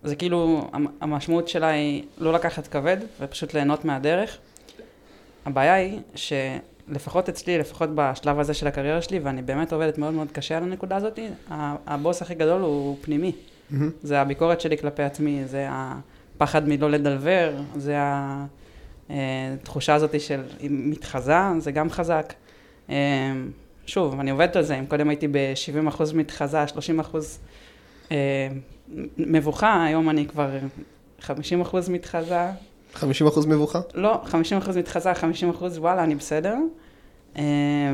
[0.03, 4.37] זה כאילו, המ- המשמעות שלה היא לא לקחת כבד, ופשוט ליהנות מהדרך.
[5.45, 10.31] הבעיה היא שלפחות אצלי, לפחות בשלב הזה של הקריירה שלי, ואני באמת עובדת מאוד מאוד
[10.31, 11.19] קשה על הנקודה הזאת,
[11.51, 13.31] ה- הבוס הכי גדול הוא פנימי.
[14.03, 15.67] זה הביקורת שלי כלפי עצמי, זה
[16.37, 17.95] הפחד מלא לדלבר, זה
[19.09, 22.33] התחושה הזאת של מתחזה, זה גם חזק.
[22.89, 22.95] אה,
[23.85, 26.69] שוב, אני עובדת על זה, אם קודם הייתי ב-70% מתחזה, 30%
[28.11, 28.47] אה,
[29.17, 30.49] מבוכה, היום אני כבר
[31.21, 31.31] 50%
[31.89, 32.51] מתחזה,
[32.95, 32.99] 50%
[33.47, 33.79] מבוכה?
[33.95, 35.15] לא, 50% מתחזה, 50%
[35.77, 36.57] וואלה, אני בסדר.
[37.37, 37.43] אה,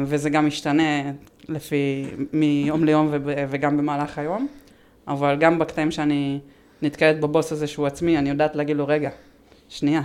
[0.06, 1.12] וזה גם משתנה
[1.49, 3.10] לפי, מיום ליום
[3.49, 4.47] וגם במהלך היום.
[5.08, 6.39] אבל גם בקטעים שאני
[6.84, 9.10] נתקלת בבוס הזה שהוא עצמי, אני יודעת להגיד לו, רגע,
[9.69, 10.02] שנייה.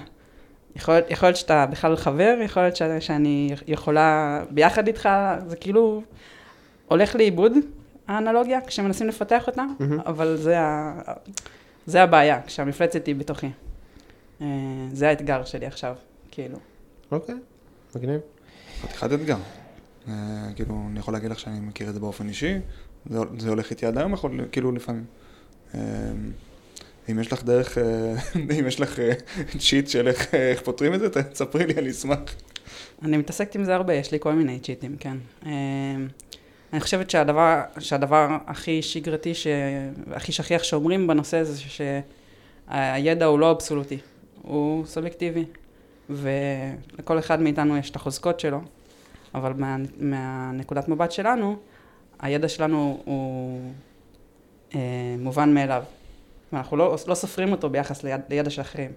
[0.76, 5.08] יכול, להיות- יכול להיות שאתה בכלל חבר, יכול להיות ש, שאני יכולה ביחד איתך,
[5.46, 6.02] זה כאילו
[6.88, 7.52] הולך לאיבוד,
[8.08, 10.00] האנלוגיה, כשמנסים לפתח אותה, מהמם.
[10.00, 10.92] אבל זה, ה,
[11.86, 13.50] זה הבעיה, כשהמפלצת היא בתוכי.
[14.40, 14.46] אה,
[14.92, 15.94] זה האתגר שלי עכשיו,
[16.30, 16.58] כאילו.
[17.12, 17.34] אוקיי,
[17.96, 18.20] מגניב.
[18.82, 19.36] חתיכת אתגר.
[20.08, 20.14] אה,
[20.56, 22.54] כאילו, אני יכול להגיד לך שאני מכיר את זה באופן אישי,
[23.10, 25.04] זה, זה הולך איתי עד היום, יכול, כאילו, לפעמים.
[25.74, 25.80] אה,
[27.10, 27.84] אם יש לך דרך, אה,
[28.60, 29.12] אם יש לך אה,
[29.58, 32.18] צ'יט של איך, אה, איך פותרים את זה, תספרי לי, אני אשמח.
[33.02, 35.16] אני מתעסקת עם זה הרבה, יש לי כל מיני צ'יטים, כן.
[35.46, 35.50] אה,
[36.72, 39.46] אני חושבת שהדבר, שהדבר הכי שגרתי, ש...
[40.12, 43.98] הכי שכיח שאומרים בנושא הזה, שהידע הוא לא אבסולוטי,
[44.42, 45.44] הוא סובייקטיבי.
[46.10, 48.60] ולכל אחד מאיתנו יש את החוזקות שלו,
[49.34, 51.56] אבל מה, מהנקודת מבט שלנו,
[52.20, 53.60] הידע שלנו הוא
[54.74, 54.80] אה,
[55.18, 55.82] מובן מאליו.
[56.52, 58.90] ואנחנו לא, לא סופרים אותו ביחס ליד, לידע של אחרים.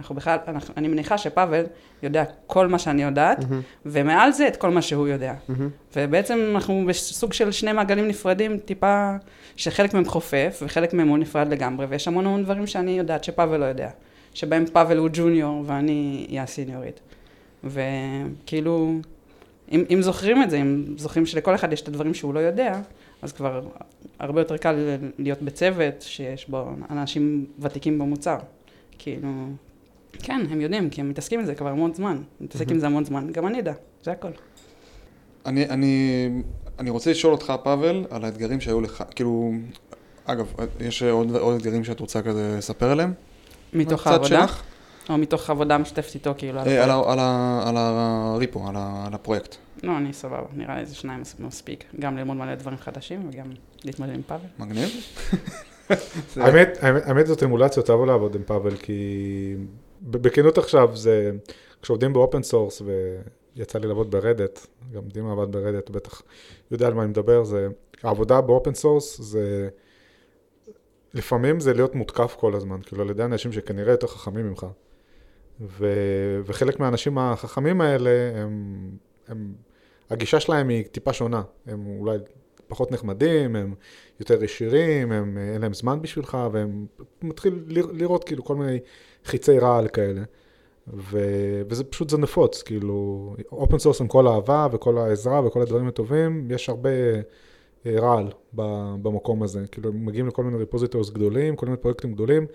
[0.00, 1.64] אנחנו בכלל, אנחנו, אני מניחה שפאבל
[2.02, 5.34] יודע כל מה שאני יודעת, מהמם, ומעל זה את כל מה שהוא יודע.
[5.48, 5.68] מהמם.
[5.96, 9.16] ובעצם אנחנו בסוג של שני מעגלים נפרדים, טיפה,
[9.56, 13.56] שחלק מהם חופף וחלק מהם הוא נפרד לגמרי, ויש המון המון דברים שאני יודעת שפאבל
[13.56, 13.90] לא יודע,
[14.34, 17.00] שבהם פאבל הוא ג'וניור ואני אהיה הסיניורית.
[17.64, 18.94] וכאילו,
[19.72, 22.80] אם, אם זוכרים את זה, אם זוכרים שלכל אחד יש את הדברים שהוא לא יודע,
[23.22, 23.60] אז כבר
[24.18, 24.76] הרבה יותר קל
[25.18, 28.36] להיות בצוות שיש בו אנשים ותיקים במוצר.
[28.98, 29.28] כאילו,
[30.22, 32.22] כן, הם יודעים, כי הם מתעסקים עם זה כבר המון זמן.
[32.40, 34.28] מתעסק עם זה המון זמן, גם אני אדע, זה הכל.
[35.46, 36.28] אני, אני,
[36.78, 39.52] אני רוצה לשאול אותך, פאבל, על האתגרים שהיו לך, כאילו,
[40.24, 43.12] אגב, יש עוד, עוד אתגרים שאת רוצה כזה לספר עליהם?
[43.72, 44.62] מתוך העבודה, שלך?
[45.10, 49.14] או מתוך עבודה משותפת איתו, כאילו, על אה, על, על, ה- על הריפו, על, על
[49.14, 49.56] הפרויקט.
[49.82, 51.84] לא, אני סבבה, נראה לי זה שניים מס- מספיק.
[52.00, 53.46] גם ללמוד מלא דברים חדשים, וגם
[53.84, 54.44] להתמודד עם פאבל.
[54.58, 54.88] מגניב?
[56.34, 59.56] זה- האמת, האמת, האמת זאת אמולציה טובה לעבוד עם פאבל, כי
[60.00, 61.30] ב- בכנות עכשיו זה,
[61.82, 62.82] כשעובדים ב open source,
[63.56, 66.22] ויצא לי לעבוד ב Red Hat, גם דימה עבד ב Red Hat, בטח
[66.70, 67.68] יודע על מה אני מדבר, זה,
[68.02, 69.68] העבודה ב open source זה,
[71.14, 74.66] לפעמים זה להיות מותקף כל הזמן, כאילו על ידי אנשים שכנראה יותר חכמים ממך.
[75.60, 75.86] ו,
[76.44, 78.74] וחלק מהאנשים החכמים האלה, הם,
[79.28, 79.52] הם,
[80.10, 82.18] הגישה שלהם היא טיפה שונה, הם אולי
[82.68, 83.74] פחות נחמדים, הם
[84.20, 86.86] יותר ישירים, הם, אין להם זמן בשבילך, והם
[87.22, 88.78] מתחיל לראות, כאילו כל מיני
[89.24, 90.22] חיצי רעל כאלה.
[90.94, 91.20] ו,
[91.68, 96.50] וזה פשוט זה נפוץ, כאילו, open source עם כל האהבה וכל העזרה וכל הדברים הטובים,
[96.50, 96.90] יש הרבה
[97.86, 98.28] אה, רעל
[99.02, 99.64] במקום הזה.
[99.70, 102.46] כאילו, מגיעים לכל מיני repositories גדולים, כל מיני פרויקטים גדולים,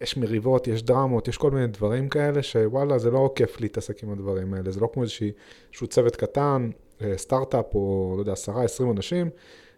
[0.00, 4.10] יש מריבות, יש דרמות, יש כל מיני דברים כאלה, שוואלה, זה לא כיף להתעסק עם
[4.12, 6.83] הדברים האלה, זה לא כמו איזשהו צוות קטן, אה,
[7.16, 9.30] סטארט-אפ או, לא יודע, עשרה, עשרים אנשים,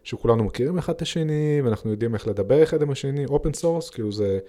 [0.03, 4.11] שכולנו מכירים אחד את השני, ואנחנו יודעים איך לדבר אחד עם השני, open source, כאילו
[4.11, 4.39] זה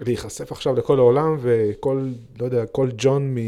[0.00, 2.08] להיחשף עכשיו לכל העולם, וכל,
[2.40, 3.38] לא יודע, כל ג'ון מ...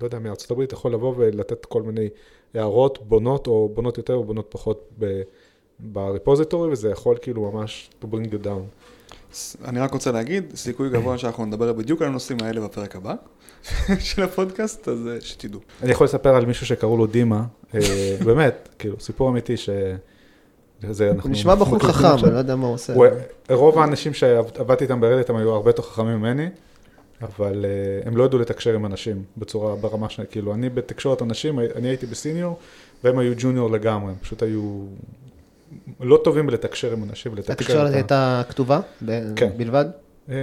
[0.00, 2.08] לא יודע, מארצות הברית יכול לבוא ולתת כל מיני
[2.54, 5.22] הערות בונות, או בונות יותר או בונות פחות ב...
[5.78, 8.84] ב repository, וזה יכול כאילו ממש to bring you down.
[9.64, 13.14] אני רק רוצה להגיד, סיכוי גבוה שאנחנו נדבר בדיוק על הנושאים האלה בפרק הבא
[13.98, 15.60] של הפודקאסט, אז אה, שתדעו.
[15.82, 17.44] אני יכול לספר על מישהו שקראו לו דימה,
[17.74, 17.80] אה,
[18.26, 19.70] באמת, כאילו, סיפור אמיתי ש...
[20.90, 21.22] זה אנחנו...
[21.22, 22.24] הוא נשמע בחור חכם.
[22.24, 22.94] אני לא יודע מה הוא עושה.
[22.94, 23.06] הוא,
[23.50, 26.48] רוב האנשים שעבדתי איתם ברדיט הם היו הרבה יותר חכמים ממני,
[27.22, 30.20] אבל uh, הם לא ידעו לתקשר עם אנשים בצורה, ברמה ש...
[30.20, 32.58] כאילו, אני בתקשורת אנשים, אני הייתי בסיניור,
[33.04, 34.84] והם היו ג'וניור לגמרי, הם פשוט היו
[36.00, 37.94] לא טובים בלתקשר עם אנשים, ולתקשר התקשורת.
[37.94, 39.50] הייתה כתובה ב- כן.
[39.56, 39.84] בלבד?
[40.30, 40.34] אה,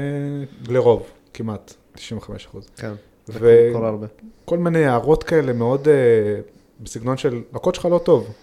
[0.68, 1.04] לרוב,
[1.34, 2.70] כמעט, 95 אחוז.
[2.78, 2.94] כן.
[3.28, 4.08] זה ו- קורה הרבה.
[4.46, 5.90] כל מיני הערות כאלה מאוד uh,
[6.84, 8.34] בסגנון של, הקוד שלך לא טוב.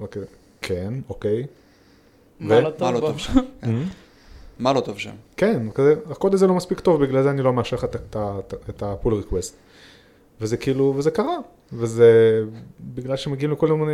[0.00, 0.22] אוקיי,
[0.62, 1.46] כן, אוקיי.
[2.40, 3.00] מה ו- לא טוב מה לא?
[3.00, 3.32] טוב שם?
[3.32, 3.66] Mm-hmm.
[4.58, 5.14] מה לא טוב שם?
[5.36, 8.16] כן, כזה, הקוד הזה לא מספיק טוב, בגלל זה אני לא מאשר לך את- את
[8.16, 9.52] ה- את ה-pull request.
[10.40, 11.36] וזה כאילו, וזה קרה,
[11.72, 12.40] וזה
[12.80, 13.92] בגלל שמגיעים לכל מיני,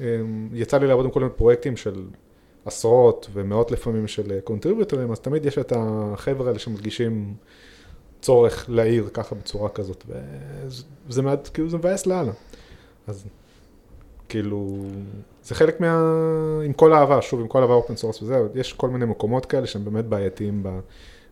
[0.00, 2.04] אמ, יצא לי לעבוד עם כל מיני פרויקטים של
[2.64, 7.34] עשרות ומאות לפעמים של contributor ים, אז תמיד יש את החבר'ה האלה שמרגישים
[8.20, 12.32] צורך להעיר ככה בצורה כזאת, וזה זה מעט, כאילו זה מבאס לאללה.
[13.06, 13.24] אז
[14.28, 14.84] כאילו,
[15.44, 16.00] זה חלק מה...
[16.64, 19.66] עם כל האהבה, שוב, עם כל אהבה open source וזה, יש כל מיני מקומות כאלה
[19.66, 20.78] שהם באמת בעייתיים ב...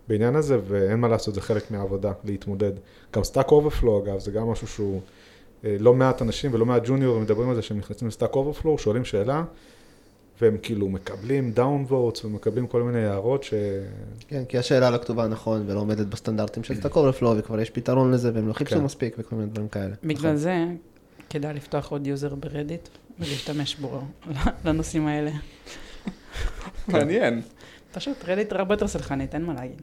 [0.09, 2.72] בעניין הזה, ואין מה לעשות, זה חלק מהעבודה, להתמודד.
[3.14, 5.01] גם Stack Overflow, אגב, זה גם משהו שהוא,
[5.64, 8.79] אה, לא מעט אנשים ולא מעט ג'וניורים מדברים על זה שהם נכנסים ל Stack Overflow,
[8.79, 9.44] שואלים שאלה,
[10.40, 13.55] והם כאילו מקבלים down votes ומקבלים כל מיני הערות ש...
[14.29, 18.12] כן, כי השאלה לא כתובה נכון ולא עומדת בסטנדרטים של Stack Overflow, וכבר יש פתרון
[18.12, 18.85] לזה, והם לא חיפשו כן.
[18.85, 19.94] מספיק וכל מיני דברים כאלה.
[20.05, 20.37] בגלל נכון.
[20.37, 20.64] זה,
[21.31, 24.01] כדאי לפתוח עוד user ב Reddit ולהשתמש בו
[24.64, 25.31] לנושאים האלה.
[26.88, 27.42] מעניין.
[27.92, 29.83] פשוט Reddit הרבה יותר סלחנית, אין מה להגיד.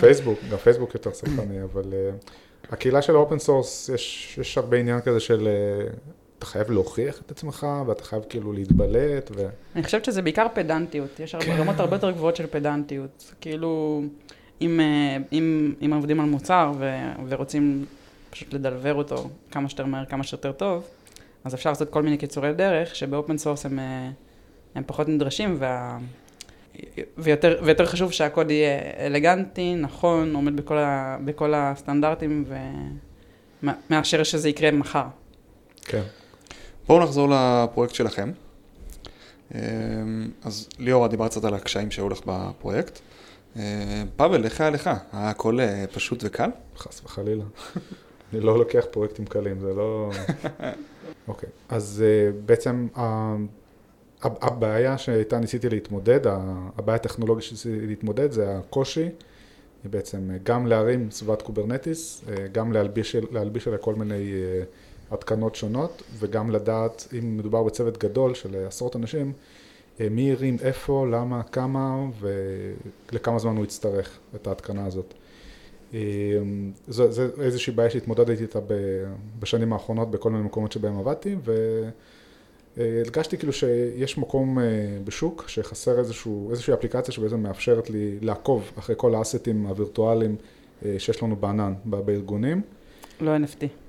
[0.00, 2.26] פייסבוק, גם פייסבוק יותר סלחני, אבל uh,
[2.72, 7.20] הקהילה של ה open source, יש, יש הרבה עניין כזה של uh, אתה חייב להוכיח
[7.20, 9.48] את עצמך, ואתה חייב כאילו להתבלט, ו...
[9.76, 13.32] אני חושבת שזה בעיקר פדנטיות, יש הרבה רמות הרבה יותר גבוהות של פדנטיות.
[13.40, 14.02] כאילו,
[14.60, 17.84] אם, אה, אם, אם עובדים על מוצר ו, ורוצים
[18.30, 20.88] פשוט לדלבר אותו כמה שיותר מהר, כמה שיותר טוב,
[21.44, 24.10] אז אפשר לעשות כל מיני קיצורי דרך, שב open source הם, אה,
[24.74, 25.98] הם פחות נדרשים, וה,
[27.18, 32.56] ויותר, ויותר חשוב שהקוד יהיה אלגנטי, נכון, עומד בכל, ה, בכל הסטנדרטים, ו...
[33.90, 35.06] מאשר שזה יקרה מחר.
[35.84, 36.02] כן.
[36.86, 38.32] בואו נחזור לפרויקט שלכם.
[39.54, 39.60] אמ,
[40.42, 42.98] אז ליאורה, דיברת קצת על הקשיים שהיו לך בפרויקט.
[43.56, 43.62] אמ,
[44.16, 44.90] פאבל, איך היה לך?
[45.12, 46.50] היה הכל אה, פשוט וקל?
[46.76, 47.44] חס וחלילה.
[48.32, 50.10] אני לא לוקח פרויקטים קלים, זה לא...
[51.28, 52.86] אוקיי, אז uh, בעצם
[54.22, 56.20] הבעיה שאיתה ניסיתי להתמודד,
[56.78, 59.08] הבעיה הטכנולוגית שניסיתי להתמודד זה הקושי,
[59.84, 64.62] בעצם אה, גם להרים סביבת Kubernetes, אה, גם להלביש, להלביש עליה כל מיני אה,
[65.10, 69.32] התקנות שונות, וגם לדעת, אם מדובר בצוות גדול של אה, עשרות אנשים,
[70.00, 75.14] אה, מי הרים איפה, למה, כמה, ולכמה זמן הוא יצטרך את ההתקנה הזאת.
[75.94, 76.00] אה,
[76.88, 78.58] זו, זו איזושהי בעיה שהתמודדתי איתה
[79.38, 81.36] בשנים האחרונות בכל מיני מקומות שבהם עבדתי,
[82.76, 84.64] והרגשתי כאילו שיש מקום אה,
[85.04, 90.36] בשוק שחסר איזשהו, איזושהי אפליקציה שבעצם מאפשרת לי לעקוב אחרי כל האסטים הווירטואליים
[90.84, 92.62] אה, שיש לנו בענן, בארגונים.
[93.20, 93.85] לא NFT.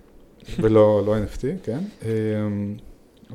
[0.60, 1.80] ולא לא NFT, כן.
[2.06, 2.76] אמ,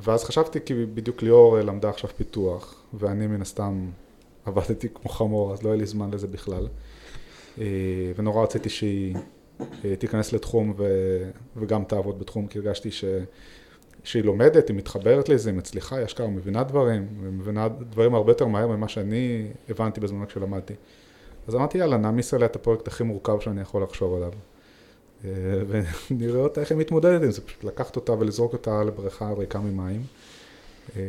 [0.02, 3.90] ואז חשבתי כי בדיוק ליאור למדה עכשיו פיתוח, ואני מן הסתם
[4.44, 6.68] עבדתי כמו חמור, אז לא היה לי זמן לזה בכלל.
[7.58, 7.64] אה,
[8.16, 9.16] ונורא רציתי שהיא
[9.84, 10.84] אה, תיכנס לתחום ו,
[11.56, 13.04] וגם תעבוד בתחום, כי הרגשתי ש,
[14.04, 18.30] שהיא לומדת, היא מתחברת לזה, היא מצליחה, היא אשכרה מבינה דברים, היא מבינה דברים הרבה
[18.30, 20.74] יותר מהר ממה שאני הבנתי בזמן כשלמדתי.
[21.48, 24.32] אז אמרתי, יאללה, נעמיס עליה את הפרויקט הכי מורכב שאני יכול לחשוב עליו.
[25.24, 25.30] אה,
[25.68, 30.02] ונראה אותה איך היא מתמודדת עם זה, פשוט לקחת אותה ולזרוק אותה לבריכה ריקה ממים.
[30.96, 31.02] אה,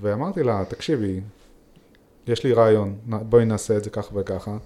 [0.00, 1.20] ואמרתי לה, תקשיבי,
[2.26, 4.58] יש לי רעיון, בואי נעשה את זה ככה וככה.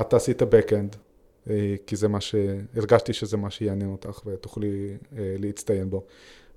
[0.00, 0.96] את תעשי את ה-Backend,
[1.50, 2.34] אה, כי זה מה ש...
[2.76, 6.04] הרגשתי שזה מה שיעניין אותך ותוכלי להצטיין בו.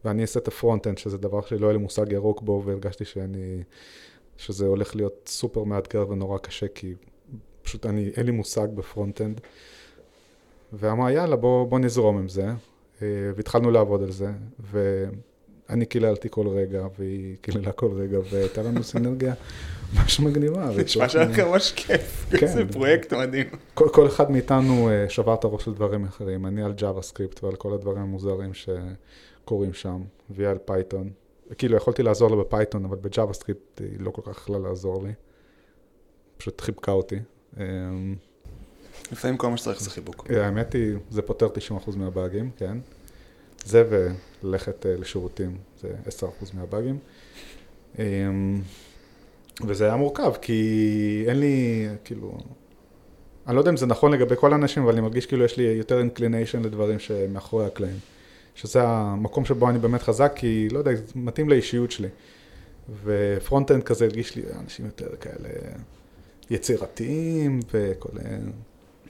[0.05, 3.63] ואני אעשה את ה front-end, שזה דבר שלא היה לי מושג ירוק בו, והרגשתי שאני...
[4.37, 6.93] שזה הולך להיות סופר מאתגר ונורא קשה, כי
[7.61, 9.41] פשוט אני, אין לי מושג ב front-end.
[10.73, 12.45] ואמרה, יאללה, בוא, בוא נזרום עם זה.
[13.01, 14.31] אה, והתחלנו לעבוד על זה,
[14.71, 19.33] ואני קיללתי כל רגע, והיא קיללה כל רגע, והייתה לנו סינרגיה
[19.95, 20.65] ממש מגניבה.
[20.69, 22.37] נשמע והצלחנו- שהיה ממש כיף, כן.
[22.47, 23.45] איזה פרויקט מדהים.
[23.73, 27.55] כל, כל אחד מאיתנו אה, שבר את הראש על דברים אחרים, אני על JavaScript ועל
[27.55, 31.09] כל הדברים המוזרים שקורים שם, והיא על Python.
[31.57, 35.03] כאילו יכולתי לעזור לה ב Python, אבל ב JavaScript היא לא כל כך יכלה לעזור
[35.03, 35.11] לי.
[36.37, 37.19] פשוט חיבקה אותי.
[39.07, 40.27] אה, לפעמים כל מה שצריך זה חיבוק.
[40.31, 41.47] האמת היא, זה פותר
[41.87, 42.77] 90% מהבאגים, כן.
[43.65, 43.83] זה
[44.43, 46.97] וללכת אה, לשירותים, זה 10% מהבאגים.
[47.99, 48.05] אה,
[49.67, 52.37] וזה היה מורכב, כי אין לי, כאילו,
[53.47, 55.63] אני לא יודע אם זה נכון לגבי כל האנשים, אבל אני מרגיש כאילו יש לי
[55.63, 57.97] יותר inclination לדברים שמאחורי הקלעים.
[58.55, 62.07] שזה המקום שבו אני באמת חזק, כי לא יודע, זה מתאים לאישיות שלי.
[63.03, 65.49] ו front-end כזה הרגיש לי אנשים יותר כאלה
[66.49, 68.09] יצירתיים, וכל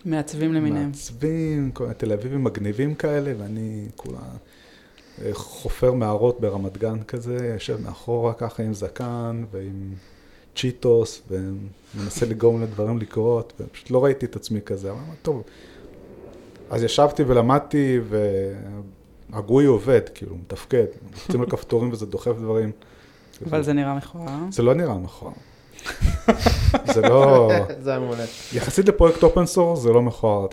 [0.06, 0.88] מעצבים למיניהם.
[0.88, 4.20] מעצבים, תל אביבים מגניבים כאלה, ואני כולה
[5.22, 9.94] אה, חופר מערות ברמת גן כזה, יושב מאחורה ככה עם זקן ועם
[10.56, 15.44] צ'יטוס, ומנסה לגרום לדברים לקרות, ופשוט לא ראיתי את עצמי כזה, אמרתי, טוב.
[16.70, 18.00] אז ישבתי ולמדתי,
[19.30, 22.72] וה GUI עובד, כאילו, מתפקד, לוחצים על כפתורים וזה דוחף דברים.
[23.46, 24.40] אבל זה נראה מכוער.
[24.52, 25.34] זה לא נראה נכון.
[26.94, 27.52] זה לא...
[27.84, 28.24] זה היה מעולה.
[28.54, 30.48] יחסית לפרויקט open source זה לא מכוער.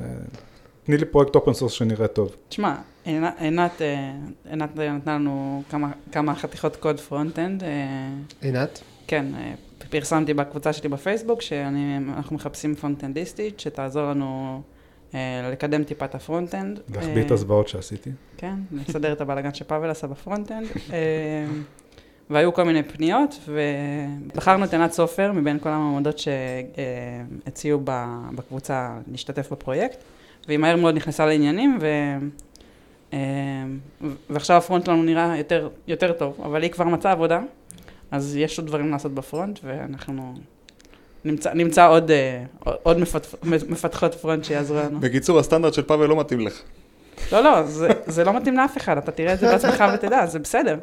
[0.85, 2.37] תני לי פרויקט open source שנראה טוב.
[2.49, 4.12] תשמע, עינת, עינת, אה,
[4.51, 7.65] עינת נתנה לנו כמה, כמה חתיכות קוד front-end.
[7.65, 7.69] אה,
[8.41, 8.81] עינת?
[9.07, 9.55] כן, אה,
[9.91, 14.62] פרסמתי בקבוצה שלי בפייסבוק שאנחנו מחפשים פרונט-אנדיסטית שתעזור לנו
[15.15, 16.81] אה, לקדם טיפה את ה front-end.
[16.95, 18.11] להחביא את אה, הזוועות שעשיתי.
[18.37, 20.67] כן, לסדר את הבלאגן שפאבל עשה ב front-end.
[22.31, 28.99] אה, והיו כל מיני פניות, ובחרנו את עינת סופר מבין כל המועמדות שהציעו ב- בקבוצה
[29.11, 29.99] להשתתף בפרויקט,
[30.47, 31.87] והיא מהר מאוד נכנסה לעניינים, ו...
[33.12, 33.19] אה,
[34.31, 37.41] ועכשיו ה front שלנו נראה יותר, יותר טוב, אבל היא כבר מצאה עבודה,
[38.11, 40.35] אז יש עוד דברים לעשות ב front, ואנחנו
[41.25, 42.45] נמצא, נמצא עוד, אה,
[42.83, 45.01] עוד מפתח, מפתחות front שיעזרו לנו.
[45.01, 46.62] בקיצור, הסטנדרט של פאבל לא מתאים לך.
[47.33, 50.39] לא, לא, זה, זה לא מתאים לאף אחד, אתה תראה את זה בעצמך ותדע, זה
[50.39, 50.77] בסדר.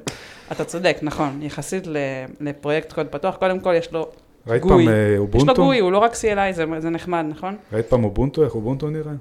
[0.52, 1.98] אתה צודק, נכון, יחסית ל-
[2.42, 4.08] לפרויקט קוד פתוח, קודם כל יש לו,
[4.48, 4.86] ראית GUI.
[4.86, 5.54] פעם אה, יש לו Ubuntu?
[5.64, 7.56] GUI, הוא לא רק CLI, זה, זה נחמד, נכון?
[7.74, 8.44] ראית פעם Ubuntu?
[8.44, 9.12] איך Ubuntu נראה?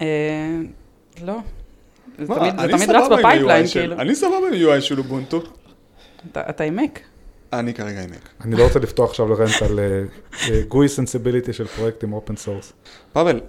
[0.00, 0.06] אה,
[1.24, 1.34] לא.
[2.18, 3.96] זה תמיד, רץ ב pipeline, כאילו.
[3.98, 5.42] אני סבבה עם UI של Ubuntu.
[6.50, 6.98] אתה, עם Mac.
[7.52, 8.44] אני כרגע עם Mac.
[8.44, 12.72] אני לא רוצה לפתוח עכשיו ל rant על אה, GUI sensibility של פרויקטים open source.
[13.12, 13.40] פאבל,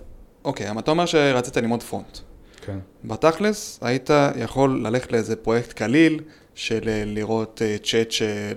[0.43, 2.17] אוקיי, אבל אתה אומר שרצית ללמוד front.
[2.62, 2.80] כן.
[3.06, 6.19] בתכלס, היית יכול ללכת לאיזה פרויקט קליל
[6.56, 8.08] של אה, לראות אה, צ'אט,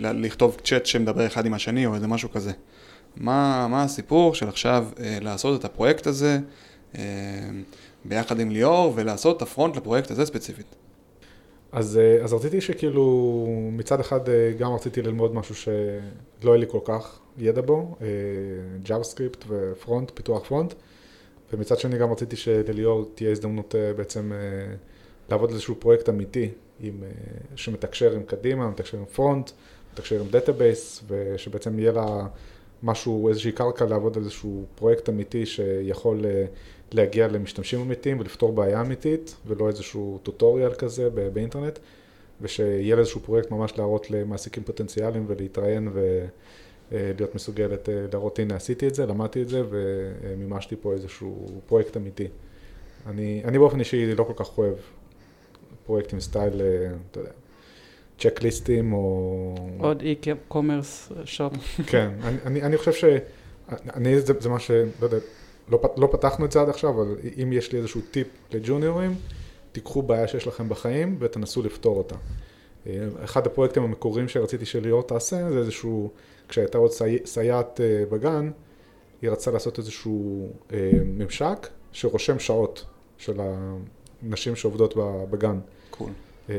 [0.01, 2.53] לכתוב צ'אט שמדבר אחד עם השני או איזה משהו כזה.
[3.17, 6.39] מה, מה הסיפור של עכשיו אה, לעשות את הפרויקט הזה
[8.05, 10.75] ביחד עם ליאור ולעשות את ה front לפרויקט הזה ספציפית?
[11.73, 14.21] אז, אז רציתי שכאילו, מצד אחד
[14.59, 17.97] גם רציתי ללמוד משהו שלא היה לי כל כך ידע בו,
[18.85, 20.75] JavaScript ו front, פיתוח front,
[21.53, 24.75] ומצד שני גם רציתי שלליאור תהיה הזדמנות אה, בעצם אה,
[25.31, 27.09] לעבוד על איזשהו פרויקט אמיתי, עם, אה,
[27.57, 29.51] שמתקשר עם קדימה, מתקשר עם front,
[29.93, 32.27] מתקשר עם database, ושבעצם יהיה לה
[32.83, 36.25] משהו, איזושהי קרקע לעבוד על איזשהו פרויקט אמיתי שיכול
[36.93, 41.79] להגיע למשתמשים אמיתיים ולפתור בעיה אמיתית, ולא איזשהו tutorial כזה באינטרנט,
[42.41, 45.89] ושיהיה לה איזשהו פרויקט ממש להראות למעסיקים פוטנציאליים ולהתראיין
[46.93, 51.97] ולהיות מסוגלת אה, להראות, הנה עשיתי את זה, למדתי את זה ומימשתי פה איזשהו פרויקט
[51.97, 52.27] אמיתי.
[53.07, 54.75] אני, אני באופן אישי לא כל כך אוהב
[55.87, 57.31] פרויקטים סטייל, אה, אתה יודע,
[58.19, 59.55] צ'קליסטים או...
[59.79, 61.53] עוד e-commerce שופ.
[61.87, 63.05] כן, אני, אני, אני חושב ש...
[63.95, 64.71] אני, זה, זה מה ש...
[64.71, 65.17] לא יודע,
[65.69, 69.15] לא, לא פתחנו את זה עד עכשיו, אבל אם יש לי איזשהו טיפ לג'וניורים,
[69.73, 72.17] תיקחו בעיה שיש לכם בחיים ותנסו לפתור אותה.
[72.87, 76.11] אה, אחד הפרויקטים המקוריים שרציתי שליאור תעשה, זה איזשהו,
[76.49, 78.51] כשהייתה עוד סי, סייעת אה, בגן,
[79.23, 82.85] היא רצתה לעשות איזשהו אה, ממשק שרושם שעות
[83.19, 83.41] של
[84.23, 85.59] הנשים שעובדות ב- בגן.
[85.91, 86.11] קול.
[86.51, 86.55] אה,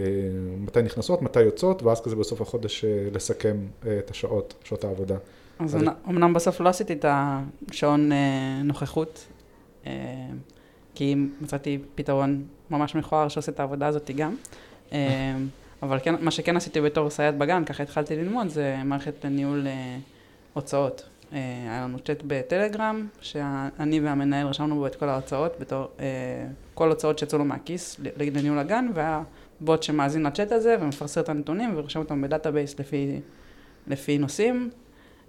[0.60, 3.58] מתי נכנסות, מתי יוצאות, ואז כזה בסוף החודש לסכם
[4.00, 5.18] את השעות, שעות העבודה.
[5.60, 8.12] אז אז- אמנ- אמנם בסוף לא עשיתי את השעון
[8.64, 9.26] נוכחות,
[10.96, 14.36] כי מצאתי פתרון ממש מכוער שעושה את העבודה הזאת גם.
[15.84, 19.98] אבל כן, מה שכן עשיתי בתור סייעת בגן, ככה התחלתי ללמוד, זה מערכת לניהול אה,
[20.54, 21.10] הוצאות.
[21.34, 26.06] אה, היה לנו צ'אט בטלגרם, שאני והמנהל רשמנו בו את כל ההוצאות, בתור אה,
[26.74, 29.24] כל הוצאות שיצאו לו מהכיס לניהול הגן, והיה
[29.60, 33.20] בוט שמאזין לצ'אט הזה ומפרסר את הנתונים ורושם אותם ב database לפי,
[33.88, 34.70] לפי נושאים.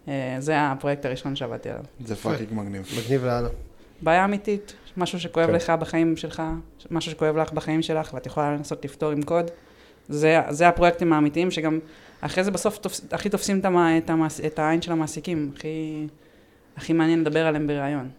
[0.08, 1.84] אה, זה הפרויקט הראשון שעבדתי עליו.
[2.04, 2.88] זה fucking מגניב.
[2.98, 3.48] מגניב לאללה.
[4.02, 5.52] בעיה אמיתית, משהו שכואב כן.
[5.52, 6.42] לך בחיים שלך,
[6.90, 9.50] משהו שכואב לך בחיים שלך, ואת יכולה לנסות לפתור עם קוד.
[10.08, 11.78] זה, זה הפרויקטים האמיתיים שגם
[12.20, 16.06] אחרי זה בסוף תופס, הכי תופסים את, המ, את, המעש, את העין של המעסיקים, הכי,
[16.76, 18.10] הכי מעניין לדבר עליהם בריאיון.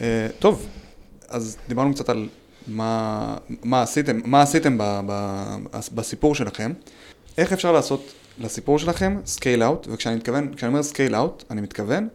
[0.00, 0.68] אה, טוב,
[1.28, 2.28] אז דיברנו קצת על
[2.66, 5.56] מה, מה עשיתם, מה עשיתם ב, ב,
[5.94, 6.72] בסיפור שלכם.
[7.38, 12.08] איך אפשר לעשות לסיפור שלכם scale out, וכשאני מתכוון, כשאני אומר scale out, אני מתכוון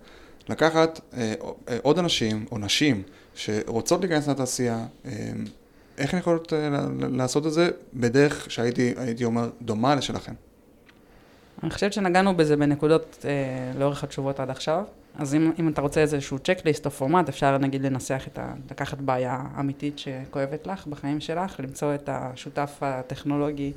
[0.49, 1.33] לקחת אה,
[1.69, 3.03] אה, עוד אנשים או נשים
[3.35, 5.11] שרוצות להיכנס לתעשייה, אה,
[5.97, 10.33] איך הן יכולות אה, ל- לעשות את זה בדרך שהייתי הייתי אומר דומה לשלכם.
[11.63, 14.83] אני חושבת שנגענו בזה בנקודות אה, לאורך התשובות עד עכשיו.
[15.15, 18.53] אז אם, אם אתה רוצה איזשהו צ'קליסט או פורמט, אפשר נגיד לנסח את ה...
[18.71, 23.71] לקחת בעיה אמיתית שכואבת לך בחיים שלך, למצוא את השותף הטכנולוגי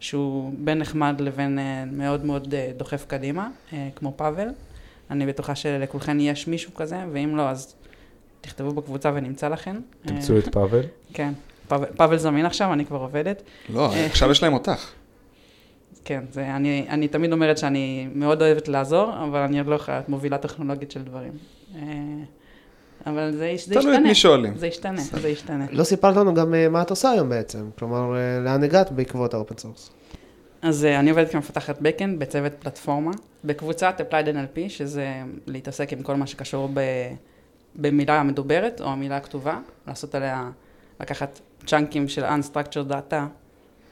[0.00, 4.48] שהוא בין נחמד לבין אה, מאוד מאוד אה, דוחף קדימה, אה, כמו פאבל.
[5.10, 7.74] אני בטוחה שלכולכן יש מישהו כזה, ואם לא, אז
[8.40, 9.76] תכתבו בקבוצה ונמצא לכן.
[10.06, 10.82] תמצאו אה, את פאבל.
[11.12, 11.32] כן.
[11.68, 13.42] פאבל, פאבל זמין עכשיו, אני כבר עובדת.
[13.68, 14.06] לא, אה.
[14.06, 14.90] עכשיו יש להם אותך.
[16.04, 19.96] כן, זה, אני, אני תמיד אומרת שאני מאוד אוהבת לעזור, אבל אני עוד לא יכולה
[19.96, 21.32] להיות מובילה טכנולוגית של דברים.
[21.76, 21.82] אה,
[23.06, 24.08] אבל זה, זה תלוי את ישתנה.
[24.08, 24.56] מי שואלים.
[24.56, 25.66] זה ישתנה, זה ישתנה.
[25.70, 28.14] לא סיפרת לנו גם אה, מה את עושה היום בעצם, כלומר,
[28.44, 29.90] לאן הגעת בעקבות ה open source.
[30.62, 33.10] אז אני עובדת כמפתחת backend בצוות פלטפורמה,
[33.44, 35.08] בקבוצת Applied NLP, שזה
[35.46, 36.80] להתעסק עם כל מה שקשור ב,
[37.74, 40.50] במילה המדוברת או המילה הכתובה, לעשות עליה,
[41.00, 43.14] לקחת צ'אנקים של Unstructured Data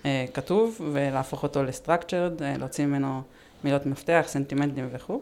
[0.05, 3.23] אה, כתוב, ולהפוך אותו ל-Structured, אה, להוציא ממנו
[3.65, 5.21] מילות מפתח, סנטימנטים וכו'.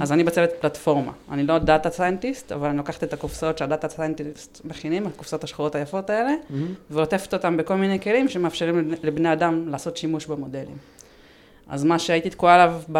[0.00, 1.12] אז אני בצוות פלטפורמה.
[1.30, 5.74] אני לא data scientist, אבל אני לוקחת את הקופסאות שה data scientist מכינים, הקופסאות השחורות
[5.74, 6.34] היפות האלה,
[6.90, 10.76] ועוטפת אותם בכל מיני כלים שמאפשרים לבני אדם לעשות שימוש במודלים.
[11.68, 12.98] אז מה שהייתי תקועה עליו ב...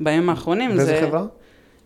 [0.00, 0.76] בימים האחרונים זה...
[0.76, 1.24] באיזה חברה?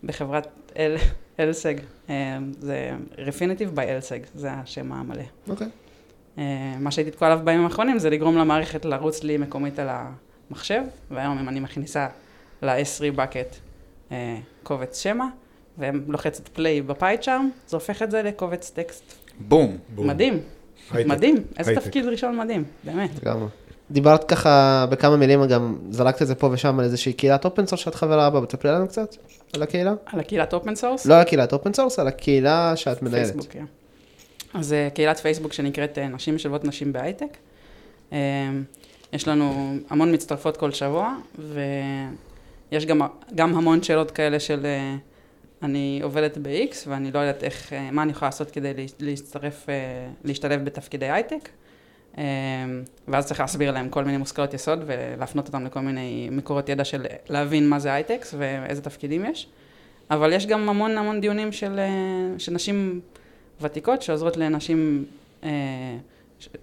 [0.03, 0.47] בחברת
[0.77, 0.95] L...
[1.39, 1.75] LSEG.
[2.09, 5.23] אה, זה Refinitiv by LSEG, זה השם המלא.
[5.49, 5.67] אוקיי.
[5.67, 5.71] אה,
[6.79, 10.81] מה שהייתי תקועה עליו בימים האחרונים זה לגרום למערכת לרוץ לי מקומית על המחשב,
[11.11, 12.07] והיום אם אני מכניסה
[12.61, 13.55] ל-S3 bucket
[14.11, 15.25] אה, קובץ שמע,
[15.77, 19.13] ולוחצת play ב PyCharm, זה הופך את זה לקובץ טקסט.
[19.39, 19.77] בום.
[19.95, 20.07] בום.
[20.07, 20.39] מדהים,
[20.91, 21.09] הייטק.
[21.09, 21.85] מדהים, איזה הייטק.
[21.85, 23.09] תפקיד ראשון מדהים, באמת.
[23.21, 23.47] לגמרי.
[23.91, 27.81] דיברת ככה בכמה מילים, גם זרקת את זה פה ושם על איזושהי קהילת open source
[27.81, 29.15] שאת חברה בה, תספרי לנו קצת
[29.53, 29.93] על הקהילה?
[30.05, 31.05] על הקהילת open source?
[31.05, 33.25] לא על קהילת open source, על הקהילה שאת מנהלת.
[33.25, 33.65] פייסבוק, כן.
[34.53, 37.37] אז אה, קהילת פייסבוק שנקראת אה, נשים משלבות נשים בהייטק.
[38.13, 38.17] אה,
[39.13, 41.15] יש לנו המון מצטרפות כל שבוע,
[42.71, 43.01] ויש גם,
[43.35, 44.65] גם המון שאלות כאלה של
[45.63, 49.65] אני עובדת ב-X ואני לא יודעת איך, מה אני יכולה לעשות כדי לה- להצטרף,
[50.23, 51.49] להשתלב בתפקידי הייטק.
[53.07, 57.05] ואז צריך להסביר להם כל מיני מושכלות יסוד ולהפנות אותם לכל מיני מקורות ידע של
[57.29, 59.47] להבין מה זה הייטקס ואיזה תפקידים יש.
[60.09, 61.79] אבל יש גם המון המון דיונים של,
[62.37, 63.01] של נשים
[63.61, 65.05] ותיקות שעוזרות לנשים
[65.43, 65.49] אה,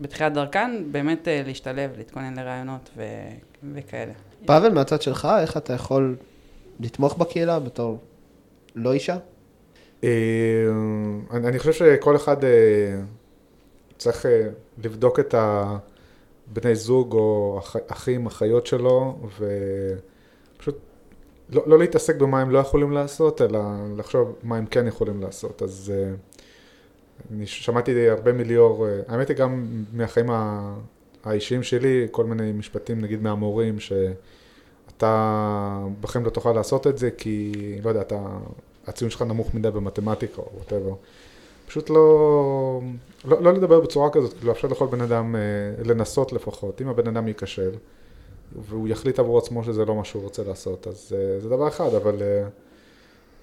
[0.00, 3.02] בתחילת דרכן באמת אה, להשתלב, להתכונן לרעיונות ו,
[3.74, 4.12] וכאלה.
[4.46, 6.16] פאבל, מהצד שלך, איך אתה יכול
[6.80, 7.98] לתמוך בקהילה בתור
[8.74, 9.16] לא אישה?
[10.04, 10.08] אה,
[11.30, 12.50] אני אני חושב שכל אחד אה,
[13.98, 14.48] צריך אה,
[14.84, 19.18] לבדוק את הבני זוג או אח- אחים, אחיות שלו,
[20.56, 20.78] ופשוט
[21.50, 23.60] לא, לא להתעסק במה הם לא יכולים לעשות, אלא
[23.96, 25.62] לחשוב מה הם כן יכולים לעשות.
[25.62, 25.92] אז
[27.32, 30.30] אני שמעתי הרבה מליאור, אה, האמת היא גם מהחיים
[31.24, 37.52] האישיים שלי, כל מיני משפטים נגיד מהמורים, שאתה בחיים לא תוכל לעשות את זה, כי
[37.82, 38.26] לא יודע, אתה,
[38.86, 40.94] הציון שלך נמוך מדי במתמטיקה או וואטאבר.
[41.66, 42.80] פשוט לא,
[43.24, 45.40] לא, לא לדבר בצורה כזאת, כאילו לאפשר לכל בן אדם אה,
[45.84, 46.80] לנסות לפחות.
[46.80, 47.70] אם הבן אדם ייכשל,
[48.68, 51.94] והוא יחליט עבור עצמו שזה לא מה שהוא רוצה לעשות, אז אה, זה דבר אחד,
[51.94, 52.16] אבל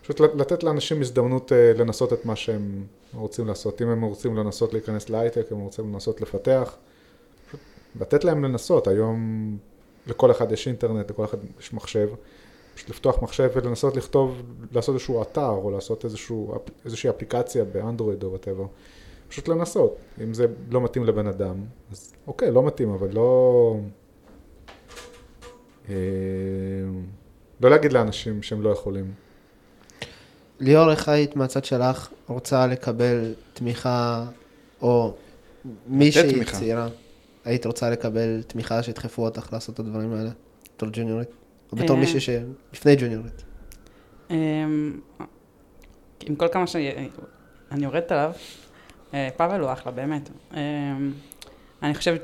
[0.08, 2.84] פשוט לתת לאנשים הזדמנות אה, לנסות את מה שהם
[3.14, 3.82] רוצים לעשות.
[3.82, 6.76] אם הם רוצים לנסות להיכנס להייטק, הם רוצים לנסות לפתח,
[7.48, 7.60] פשוט
[8.00, 8.88] לתת להם לנסות.
[8.88, 9.58] היום
[10.08, 12.10] לכל אחד יש אינטרנט, לכל אחד יש מחשב.
[12.76, 14.42] פשוט לפתוח מחשב ולנסות לכתוב,
[14.72, 16.56] לעשות איזשהו אתר, או לעשות איזשהו,
[16.86, 18.66] איזושהי אפליקציה באנדרואיד או whatever.
[19.28, 19.98] פשוט לנסות.
[20.24, 21.56] אם זה לא מתאים לבן אדם,
[21.92, 23.78] אז אוקיי, לא מתאים, אבל לא...
[25.90, 25.96] אה,
[27.62, 29.27] לא להגיד לאנשים שהם לא יכולים.
[30.60, 34.26] ליאור, איך היית מהצד שלך רוצה לקבל תמיכה,
[34.82, 35.14] או
[35.88, 36.46] מישהי.
[36.46, 36.88] צעירה,
[37.46, 40.30] היית רוצה לקבל תמיכה שידחפו אותך לעשות את הדברים האלה,
[40.76, 41.30] בתור ג'וניורית?
[41.72, 42.02] או בתור אה.
[42.02, 43.44] מישהי שלפני ג'וניורית?
[44.30, 45.00] אמ,
[46.26, 47.10] עם כל כמה שאני
[47.84, 48.32] יורדת עליו,
[49.14, 50.30] אה, פאבל הוא אחלה, באמת.
[50.54, 50.58] אמ,
[51.84, 52.22] אני חושבת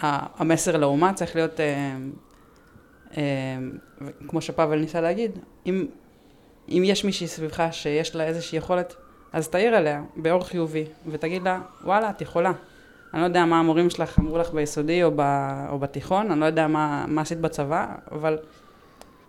[0.00, 1.60] שהמסר לאומה צריך להיות,
[3.16, 3.70] אמ,
[4.28, 5.30] כמו שפאבל ניסה להגיד,
[5.66, 5.86] אם,
[6.68, 8.94] אם יש מישהי סביבך שיש לה איזושהי יכולת,
[9.32, 12.52] אז תעיר עליה באור חיובי, ותגיד לה, וואלה, את יכולה.
[13.14, 15.20] אני לא יודע מה המורים שלך אמרו לך ביסודי או, ב,
[15.70, 18.38] או בתיכון, אני לא יודע מה, מה עשית בצבא, אבל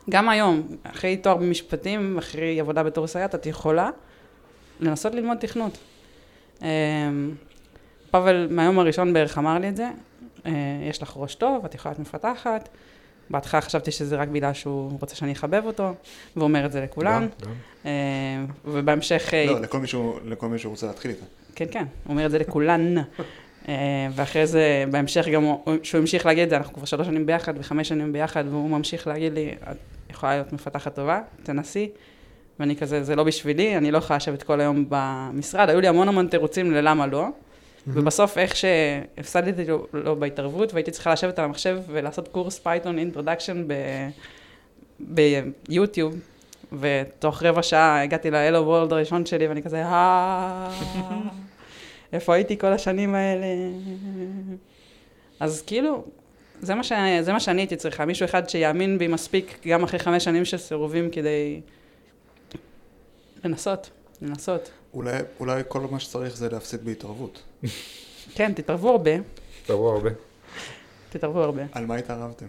[0.09, 3.89] גם היום, אחרי תואר במשפטים, אחרי עבודה בתור סייעת, את יכולה
[4.79, 5.77] לנסות ללמוד תכנות.
[6.61, 6.67] אמ,
[8.11, 9.89] פאבל מהיום הראשון בערך אמר לי את זה,
[10.45, 10.51] אה,
[10.89, 12.69] יש לך ראש טוב, את יכולה להיות מפתחת.
[13.29, 15.93] בהתחלה חשבתי שזה רק בגלל שהוא רוצה שאני אחבב אותו,
[16.35, 17.21] והוא אומר את זה לכולם.
[17.21, 17.51] גם, גם.
[17.85, 17.91] אה,
[18.65, 19.33] ובהמשך...
[19.33, 21.25] אה, לא, לכל מישהו, לכל מישהו רוצה להתחיל איתה.
[21.55, 22.95] כן, כן, הוא אומר את זה לכולן.
[23.67, 23.73] אה,
[24.15, 27.53] ואחרי זה, בהמשך גם, הוא- שהוא המשיך להגיד את זה, אנחנו כבר שלוש שנים ביחד
[27.57, 29.77] וחמש שנים ביחד, והוא ממשיך להגיד לי, את
[30.09, 31.89] יכולה להיות מפתחת טובה, תנסי.
[32.59, 35.69] ואני כזה, זה לא בשבילי, אני לא יכולה לשבת כל היום במשרד.
[35.69, 37.27] היו לי המון המון תירוצים ללמה לא.
[37.87, 43.67] ובסוף, איך שהפסדתי לו, לו בהתערבות, והייתי צריכה לשבת על המחשב ולעשות קורס Python introduction
[44.99, 46.15] ביוטיוב,
[46.79, 50.69] ותוך רבע שעה הגעתי ל-Hello World הראשון שלי, ואני כזה, אה...
[52.13, 53.45] איפה הייתי כל השנים האלה?
[55.39, 56.05] אז כאילו,
[56.61, 56.91] זה מה, ש...
[57.21, 60.57] זה מה שאני הייתי צריכה, מישהו אחד שיאמין בי מספיק גם אחרי חמש שנים של
[60.57, 61.61] סירובים כדי
[63.43, 63.89] לנסות,
[64.21, 64.71] לנסות.
[64.93, 67.41] אולי, אולי כל מה שצריך זה להפסיד בהתערבות.
[68.35, 69.11] כן, תתערבו הרבה,
[69.65, 70.09] תראו הרבה.
[71.09, 71.61] תתערבו הרבה.
[71.71, 72.45] על מה התערבתם?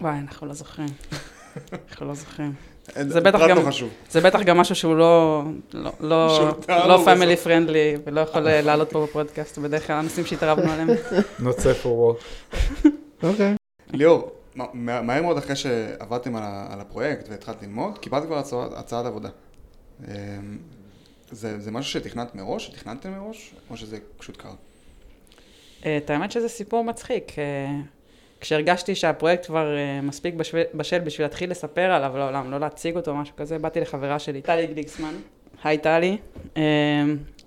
[0.00, 0.88] וואי, אנחנו לא זוכרים.
[1.90, 2.52] אנחנו לא זוכרים.
[2.94, 3.70] זה בטח גם- לא.
[4.10, 5.42] זה בטח גם משהו שהוא לא,
[5.74, 7.02] לא, לא, שהותרנו לא.
[7.14, 10.88] פמילי פרנדלי, ולא יכול לעלות פה בפודקאסט, בדרך כלל הנושאים שהתערבנו עליהם.
[11.82, 12.24] For work.
[13.22, 13.54] אוקיי.
[13.92, 19.06] ליאור, מה- מה- מהר מאוד אחרי שעבדתם על הפרויקט והתחלת ללמוד, קיבלת כבר הצעת- הצעת
[19.06, 19.28] עבודה.
[21.30, 22.66] זה זה משהו שתכננת מראש?
[22.66, 23.54] שתכננתם מראש?
[23.70, 24.54] או שזה פשוט קרה?
[25.86, 27.38] אה, את האמת שזה סיפור מצחיק.
[27.38, 27.44] אה,
[28.40, 30.34] כשהרגשתי שהפרויקט כבר אה, מספיק
[30.74, 34.42] בשל, בשביל להתחיל לספר עליו לעולם, לא להציג אותו או משהו כזה, באתי לחברה שלי,
[34.42, 35.14] טלי גליקסמן.
[35.64, 36.16] היי טלי.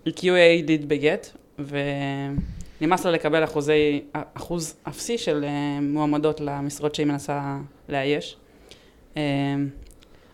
[0.05, 1.27] היא QA ליד בגט,
[1.59, 4.01] ונמאס לה לקבל אחוזי,
[4.33, 5.45] אחוז אפסי של
[5.81, 7.57] מועמדות למשרות שהיא מנסה
[7.89, 8.37] לאייש.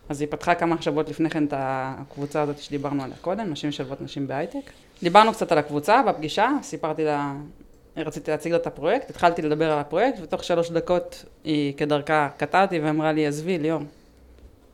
[0.10, 4.02] אז היא פתחה כמה שבועות לפני כן את הקבוצה הזאת שדיברנו עליה קודם, נשים משלבות
[4.02, 4.72] נשים בהייטק.
[5.04, 7.34] דיברנו קצת על הקבוצה בפגישה, סיפרתי לה,
[7.98, 12.64] רציתי להציג לה את הפרויקט, התחלתי לדבר על הפרויקט, ותוך שלוש דקות היא כדרכה קטעה
[12.64, 13.82] אותי ואמרה לי, עזבי, ליאור,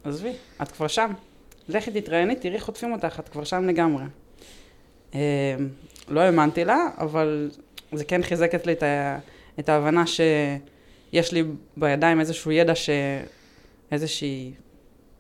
[0.04, 1.12] עזבי, את כבר שם.
[1.70, 4.04] לכי תתראייני, תראי איך חוטפים אותך, את כבר שם לגמרי.
[5.16, 5.20] אה,
[6.08, 7.52] לא האמנתי לה, אבל
[7.94, 9.20] זה כן חיזק אצלי את, ה-
[9.60, 11.44] את ההבנה שיש לי
[11.78, 12.90] בידיים איזשהו ידע, ש...
[13.92, 14.52] איזושהי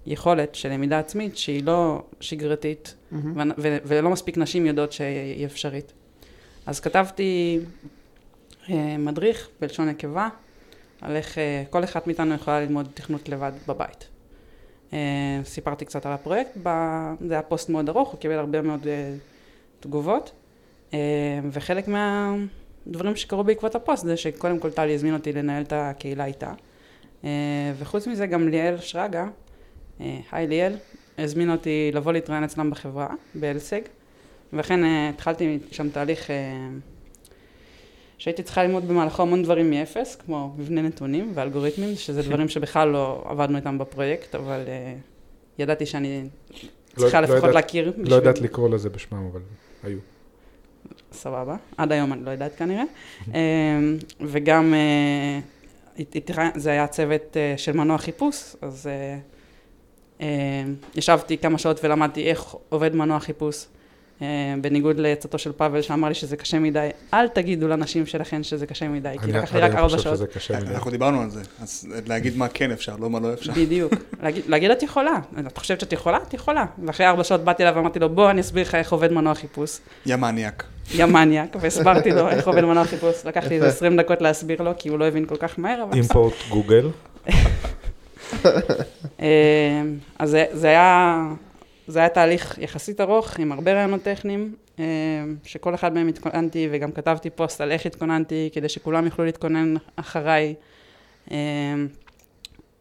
[0.09, 2.95] יכולת של למידה עצמית שהיא לא שגרתית.
[3.35, 5.93] ו- ו- ולא מספיק נשים יודעות שהיא אפשרית.
[6.65, 7.59] אז כתבתי
[8.69, 10.29] אה, מדריך בלשון נקבה,
[11.01, 14.07] על איך אה, כל אחת מאיתנו יכולה ללמוד תכנות לבד בבית.
[14.93, 14.97] אה,
[15.43, 19.13] סיפרתי קצת על הפרויקט, ב- זה היה פוסט מאוד ארוך, הוא קיבל הרבה מאוד אה,
[19.79, 20.31] תגובות,
[20.93, 20.99] אה,
[21.51, 26.53] וחלק מהדברים שקרו בעקבות הפוסט זה שקודם כל טלי הזמין אותי לנהל את הקהילה איתה,
[27.23, 27.29] אה,
[27.79, 29.25] וחוץ מזה גם ליאל שרגא,
[30.31, 30.75] היי ליאל,
[31.17, 33.81] הזמין אותי לבוא להתראיין אצלם בחברה, באלסג,
[34.53, 36.35] ואכן אה, התחלתי שם תהליך אה,
[38.17, 43.23] שהייתי צריכה ללמוד במהלכו המון דברים מאפס, כמו מבנה נתונים ואלגוריתמים, שזה דברים שבכלל לא
[43.29, 44.93] עבדנו איתם בפרויקט, אבל אה,
[45.59, 46.23] ידעתי שאני
[46.95, 47.93] צריכה לא לפחות ידעת- להכיר.
[47.97, 49.41] לא יודעת לקרוא לזה בשמם, אבל
[49.83, 49.97] היו.
[51.11, 51.55] סבבה.
[51.77, 52.83] עד היום אני לא יודעת כנראה.
[53.27, 55.39] אמ, וגם, אה,
[56.55, 59.17] זה היה צוות אה, של מנוע חיפוש, אז אה, אה,
[60.95, 63.65] ישבתי כמה שעות ולמדתי איך עובד מנוע חיפוש.
[64.21, 64.27] אה,
[64.61, 68.87] בניגוד לעצתו של פאבל שאמר לי שזה קשה מדי, אל תגידו לנשים שלכן שזה קשה
[68.87, 70.15] מדי, כי אני לקח לי רק ארבע חושב שעות.
[70.15, 70.73] שזה קשה מדי.
[70.73, 73.53] אנחנו דיברנו על זה, אז להגיד מה כן אפשר, לא מה לא אפשר.
[73.53, 73.93] בדיוק.
[74.49, 75.19] להגיד, את יכולה.
[75.47, 76.17] את חושבת שאת יכולה?
[76.27, 76.65] את יכולה.
[76.85, 79.79] ואחרי ארבע שעות באתי אליו ואמרתי לו, בוא אני אסביר לך איך עובד מנוע חיפוש.
[80.05, 80.63] יא מניאק.
[80.93, 83.25] יא מניאק, והסברתי לו איך עובד מנוע חיפוש.
[83.25, 83.75] לקח לי איזה יפה.
[83.75, 85.93] 20 דקות להסביר לו, כי הוא לא הבין כל כך מהר, אבל...
[85.93, 86.89] אימפורט גוגל.
[89.21, 89.81] אה,
[90.19, 91.25] אז זה, זה היה...
[91.89, 94.83] זה היה תהליך יחסית ארוך, עם הרבה רעיונות טכניים, אה,
[95.43, 100.55] שכל אחד מהם התכוננתי, וגם כתבתי פוסט על איך התכוננתי, כדי שכולם יוכלו להתכונן אחריי.
[101.31, 101.37] אה,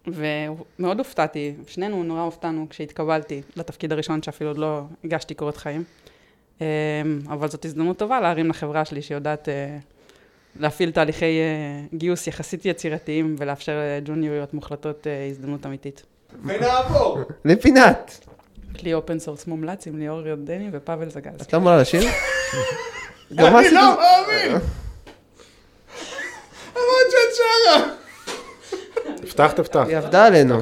[0.07, 5.85] ומאוד הופתעתי, שנינו נורא הופתענו כשהתקבלתי לתפקיד הראשון, שאפילו עוד לא הגשתי קורות חיים.
[7.29, 9.49] אבל זאת הזדמנות טובה להרים לחברה שלי, שיודעת
[10.59, 16.03] להפעיל תהליכי אה, גיוס יחסית יצירתיים, ולאפשר לג'וניוריות מוחלטות אה, הזדמנות אמיתית.
[16.45, 17.19] ונעבור!
[17.45, 18.27] לפינת.
[18.81, 21.41] כלי open source מומלץ עם ליאור יודני ופאבל זגז.
[21.43, 22.01] את לא אמורה לשיר?
[22.01, 22.11] אני?
[23.31, 24.53] לא מאמין!
[26.77, 27.95] אמרת שאת שרה!
[29.17, 29.85] תפתח, תפתח.
[29.89, 30.61] היא עבדה עלינו.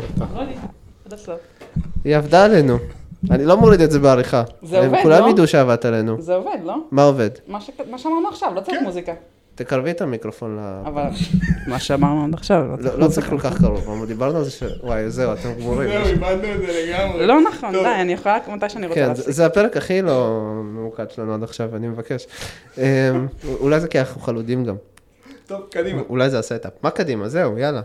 [2.04, 2.78] היא עבדה עלינו.
[3.30, 4.42] אני לא מוריד את זה בעריכה.
[4.62, 5.30] זה עובד, הם כולם לא?
[5.30, 6.22] ידעו שעבדת עלינו.
[6.22, 6.76] זה עובד, לא?
[6.90, 7.30] מה עובד?
[7.46, 7.60] מה
[7.98, 9.12] שאמרנו עכשיו, לא צריך מוזיקה.
[9.56, 10.60] תקרבי את המיקרופון ל...
[10.86, 11.02] אבל
[11.66, 14.44] מה שאמרנו עד עכשיו, לא צריך לא לא צריך כל כך קרוב, אבל דיברנו על
[14.44, 14.62] זה ש...
[14.82, 15.88] וואי, זהו, אתם גמורים.
[15.90, 17.26] זהו, איבדנו את זה לגמרי.
[17.26, 17.72] לא נכון.
[17.72, 19.26] די, אני יכולה מתי שאני רוצה כן, להפסיק.
[19.26, 22.26] זה- זה הפרק הכי לא ממוקד שלנו עד עכשיו, אני מבקש.
[22.78, 22.82] אמ,
[23.60, 24.76] אולי זה כי אנחנו חלודים גם.
[25.46, 26.02] טוב, קדימה.
[26.08, 26.72] אולי זה הסטאפ.
[26.82, 27.28] מה קדימה?
[27.28, 27.82] זהו, יאללה.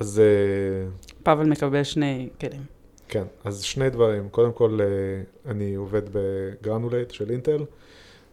[0.00, 0.88] אז אה,
[1.22, 2.62] פאבל מקבל שני כלים.
[3.08, 4.28] כן, אז שני דברים.
[4.28, 4.86] קודם כל, אה,
[5.50, 7.64] אני עובד ב-Granulate של אינטל.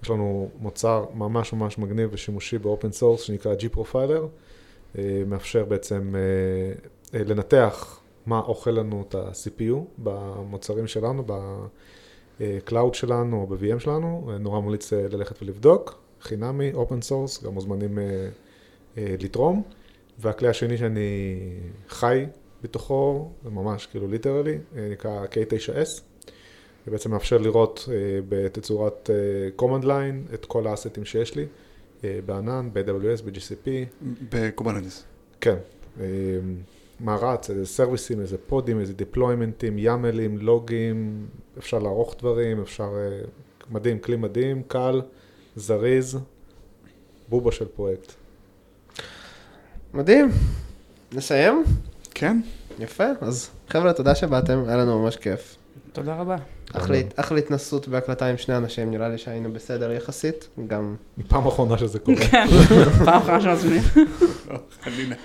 [0.04, 4.22] יש לנו מוצר ממש ממש מגניב ושימושי ב-open source שנקרא gProfiler.
[4.98, 13.42] אה, מאפשר בעצם אה, אה, לנתח מה אוכל לנו את ה-CPU במוצרים שלנו, ב-Cloud שלנו
[13.42, 14.32] או ב-VM שלנו.
[14.40, 16.00] נורא ממליץ אה, ללכת ולבדוק.
[16.22, 18.00] חינמי, open source, גם מוזמנים
[18.98, 19.64] לתרום.
[20.20, 21.40] והכלי השני שאני
[21.90, 22.26] חי
[22.64, 24.58] בתוכו, זה ממש כאילו literally,
[24.92, 26.02] נקרא K9S.
[26.88, 27.96] זה בעצם מאפשר לראות אה,
[28.30, 31.46] בתצורת אה, command line את כל האסטס שיש לי,
[32.04, 33.70] אה, בענן, ב-AWS, ב-GCP,
[34.32, 35.04] בקוברנטיס.
[35.42, 35.56] כן.
[37.00, 41.28] מה רץ, איזה service-ים, איזה pod-ים, איזה deployment-ים, YAML-ים, לוגים,
[41.58, 42.90] אפשר לערוך דברים, אפשר...
[43.72, 45.02] מדהים, כלי מדהים, קל,
[45.56, 46.18] זריז,
[47.30, 48.14] בובה של פרויקט.
[49.94, 50.30] מדהים.
[51.14, 51.64] נסיים?
[52.14, 52.42] כן?
[52.80, 55.56] יפה, אז חבר'ה, תודה שבאתם, היה לנו ממש כיף.
[55.94, 56.57] תודה רבה.
[57.16, 60.96] אחלה התנסות בהקלטה עם שני אנשים, נראה לי שהיינו בסדר יחסית, גם...
[61.28, 62.18] פעם אחרונה שזה קורה.
[62.18, 62.48] כן,
[63.06, 63.84] פעם אחרונה שמזמינים.
[64.82, 65.16] חלילה.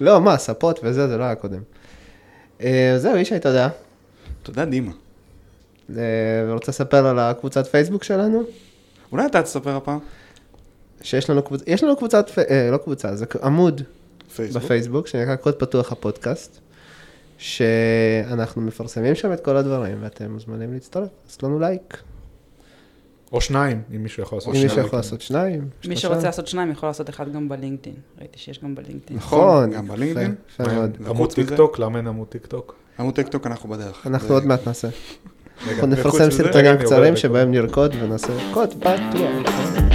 [0.00, 1.62] לא, מה, ספות וזה, זה לא היה קודם.
[2.62, 3.68] אה, זהו, ישי, תודה.
[4.42, 4.92] תודה, דימה.
[5.96, 8.42] אה, רוצה לספר על הקבוצת פייסבוק שלנו?
[9.12, 9.98] אולי אתה תספר הפעם?
[11.02, 13.82] שיש לנו קבוצה, יש לנו קבוצת, אה, לא קבוצה, זה עמוד
[14.36, 14.62] פייסבוק.
[14.62, 16.60] בפייסבוק, שנקרא קוד פתוח הפודקאסט,
[17.40, 22.02] שאנחנו מפרסמים שם את כל הדברים, ואתם מוזמנים להצטרף, לעשות לנו לייק.
[23.32, 24.86] או שניים, אם מישהו יכול לעשות אם שניים, מישהו כן.
[24.86, 25.96] יכול לעשות שניים, מי.
[25.96, 27.96] שרוצה לעשות שניים יכול לעשות אחד גם בלינקדאין.
[28.18, 29.18] ראיתי שיש גם בלינקדאין.
[29.18, 30.34] נכון, גם בלינקדאין.
[30.48, 30.96] יפה, יפה מאוד.
[31.06, 32.74] עמוד טיקטוק, למה אין עמוד טיקטוק?
[32.98, 34.06] עמוד טיקטוק אנחנו בדרך.
[34.06, 34.88] אנחנו עוד מעט נעשה.
[35.68, 37.16] אנחנו נפרסם סרטונים קצרים.
[37.16, 39.89] שבהם נרקוד ונעשה קוד פתוח.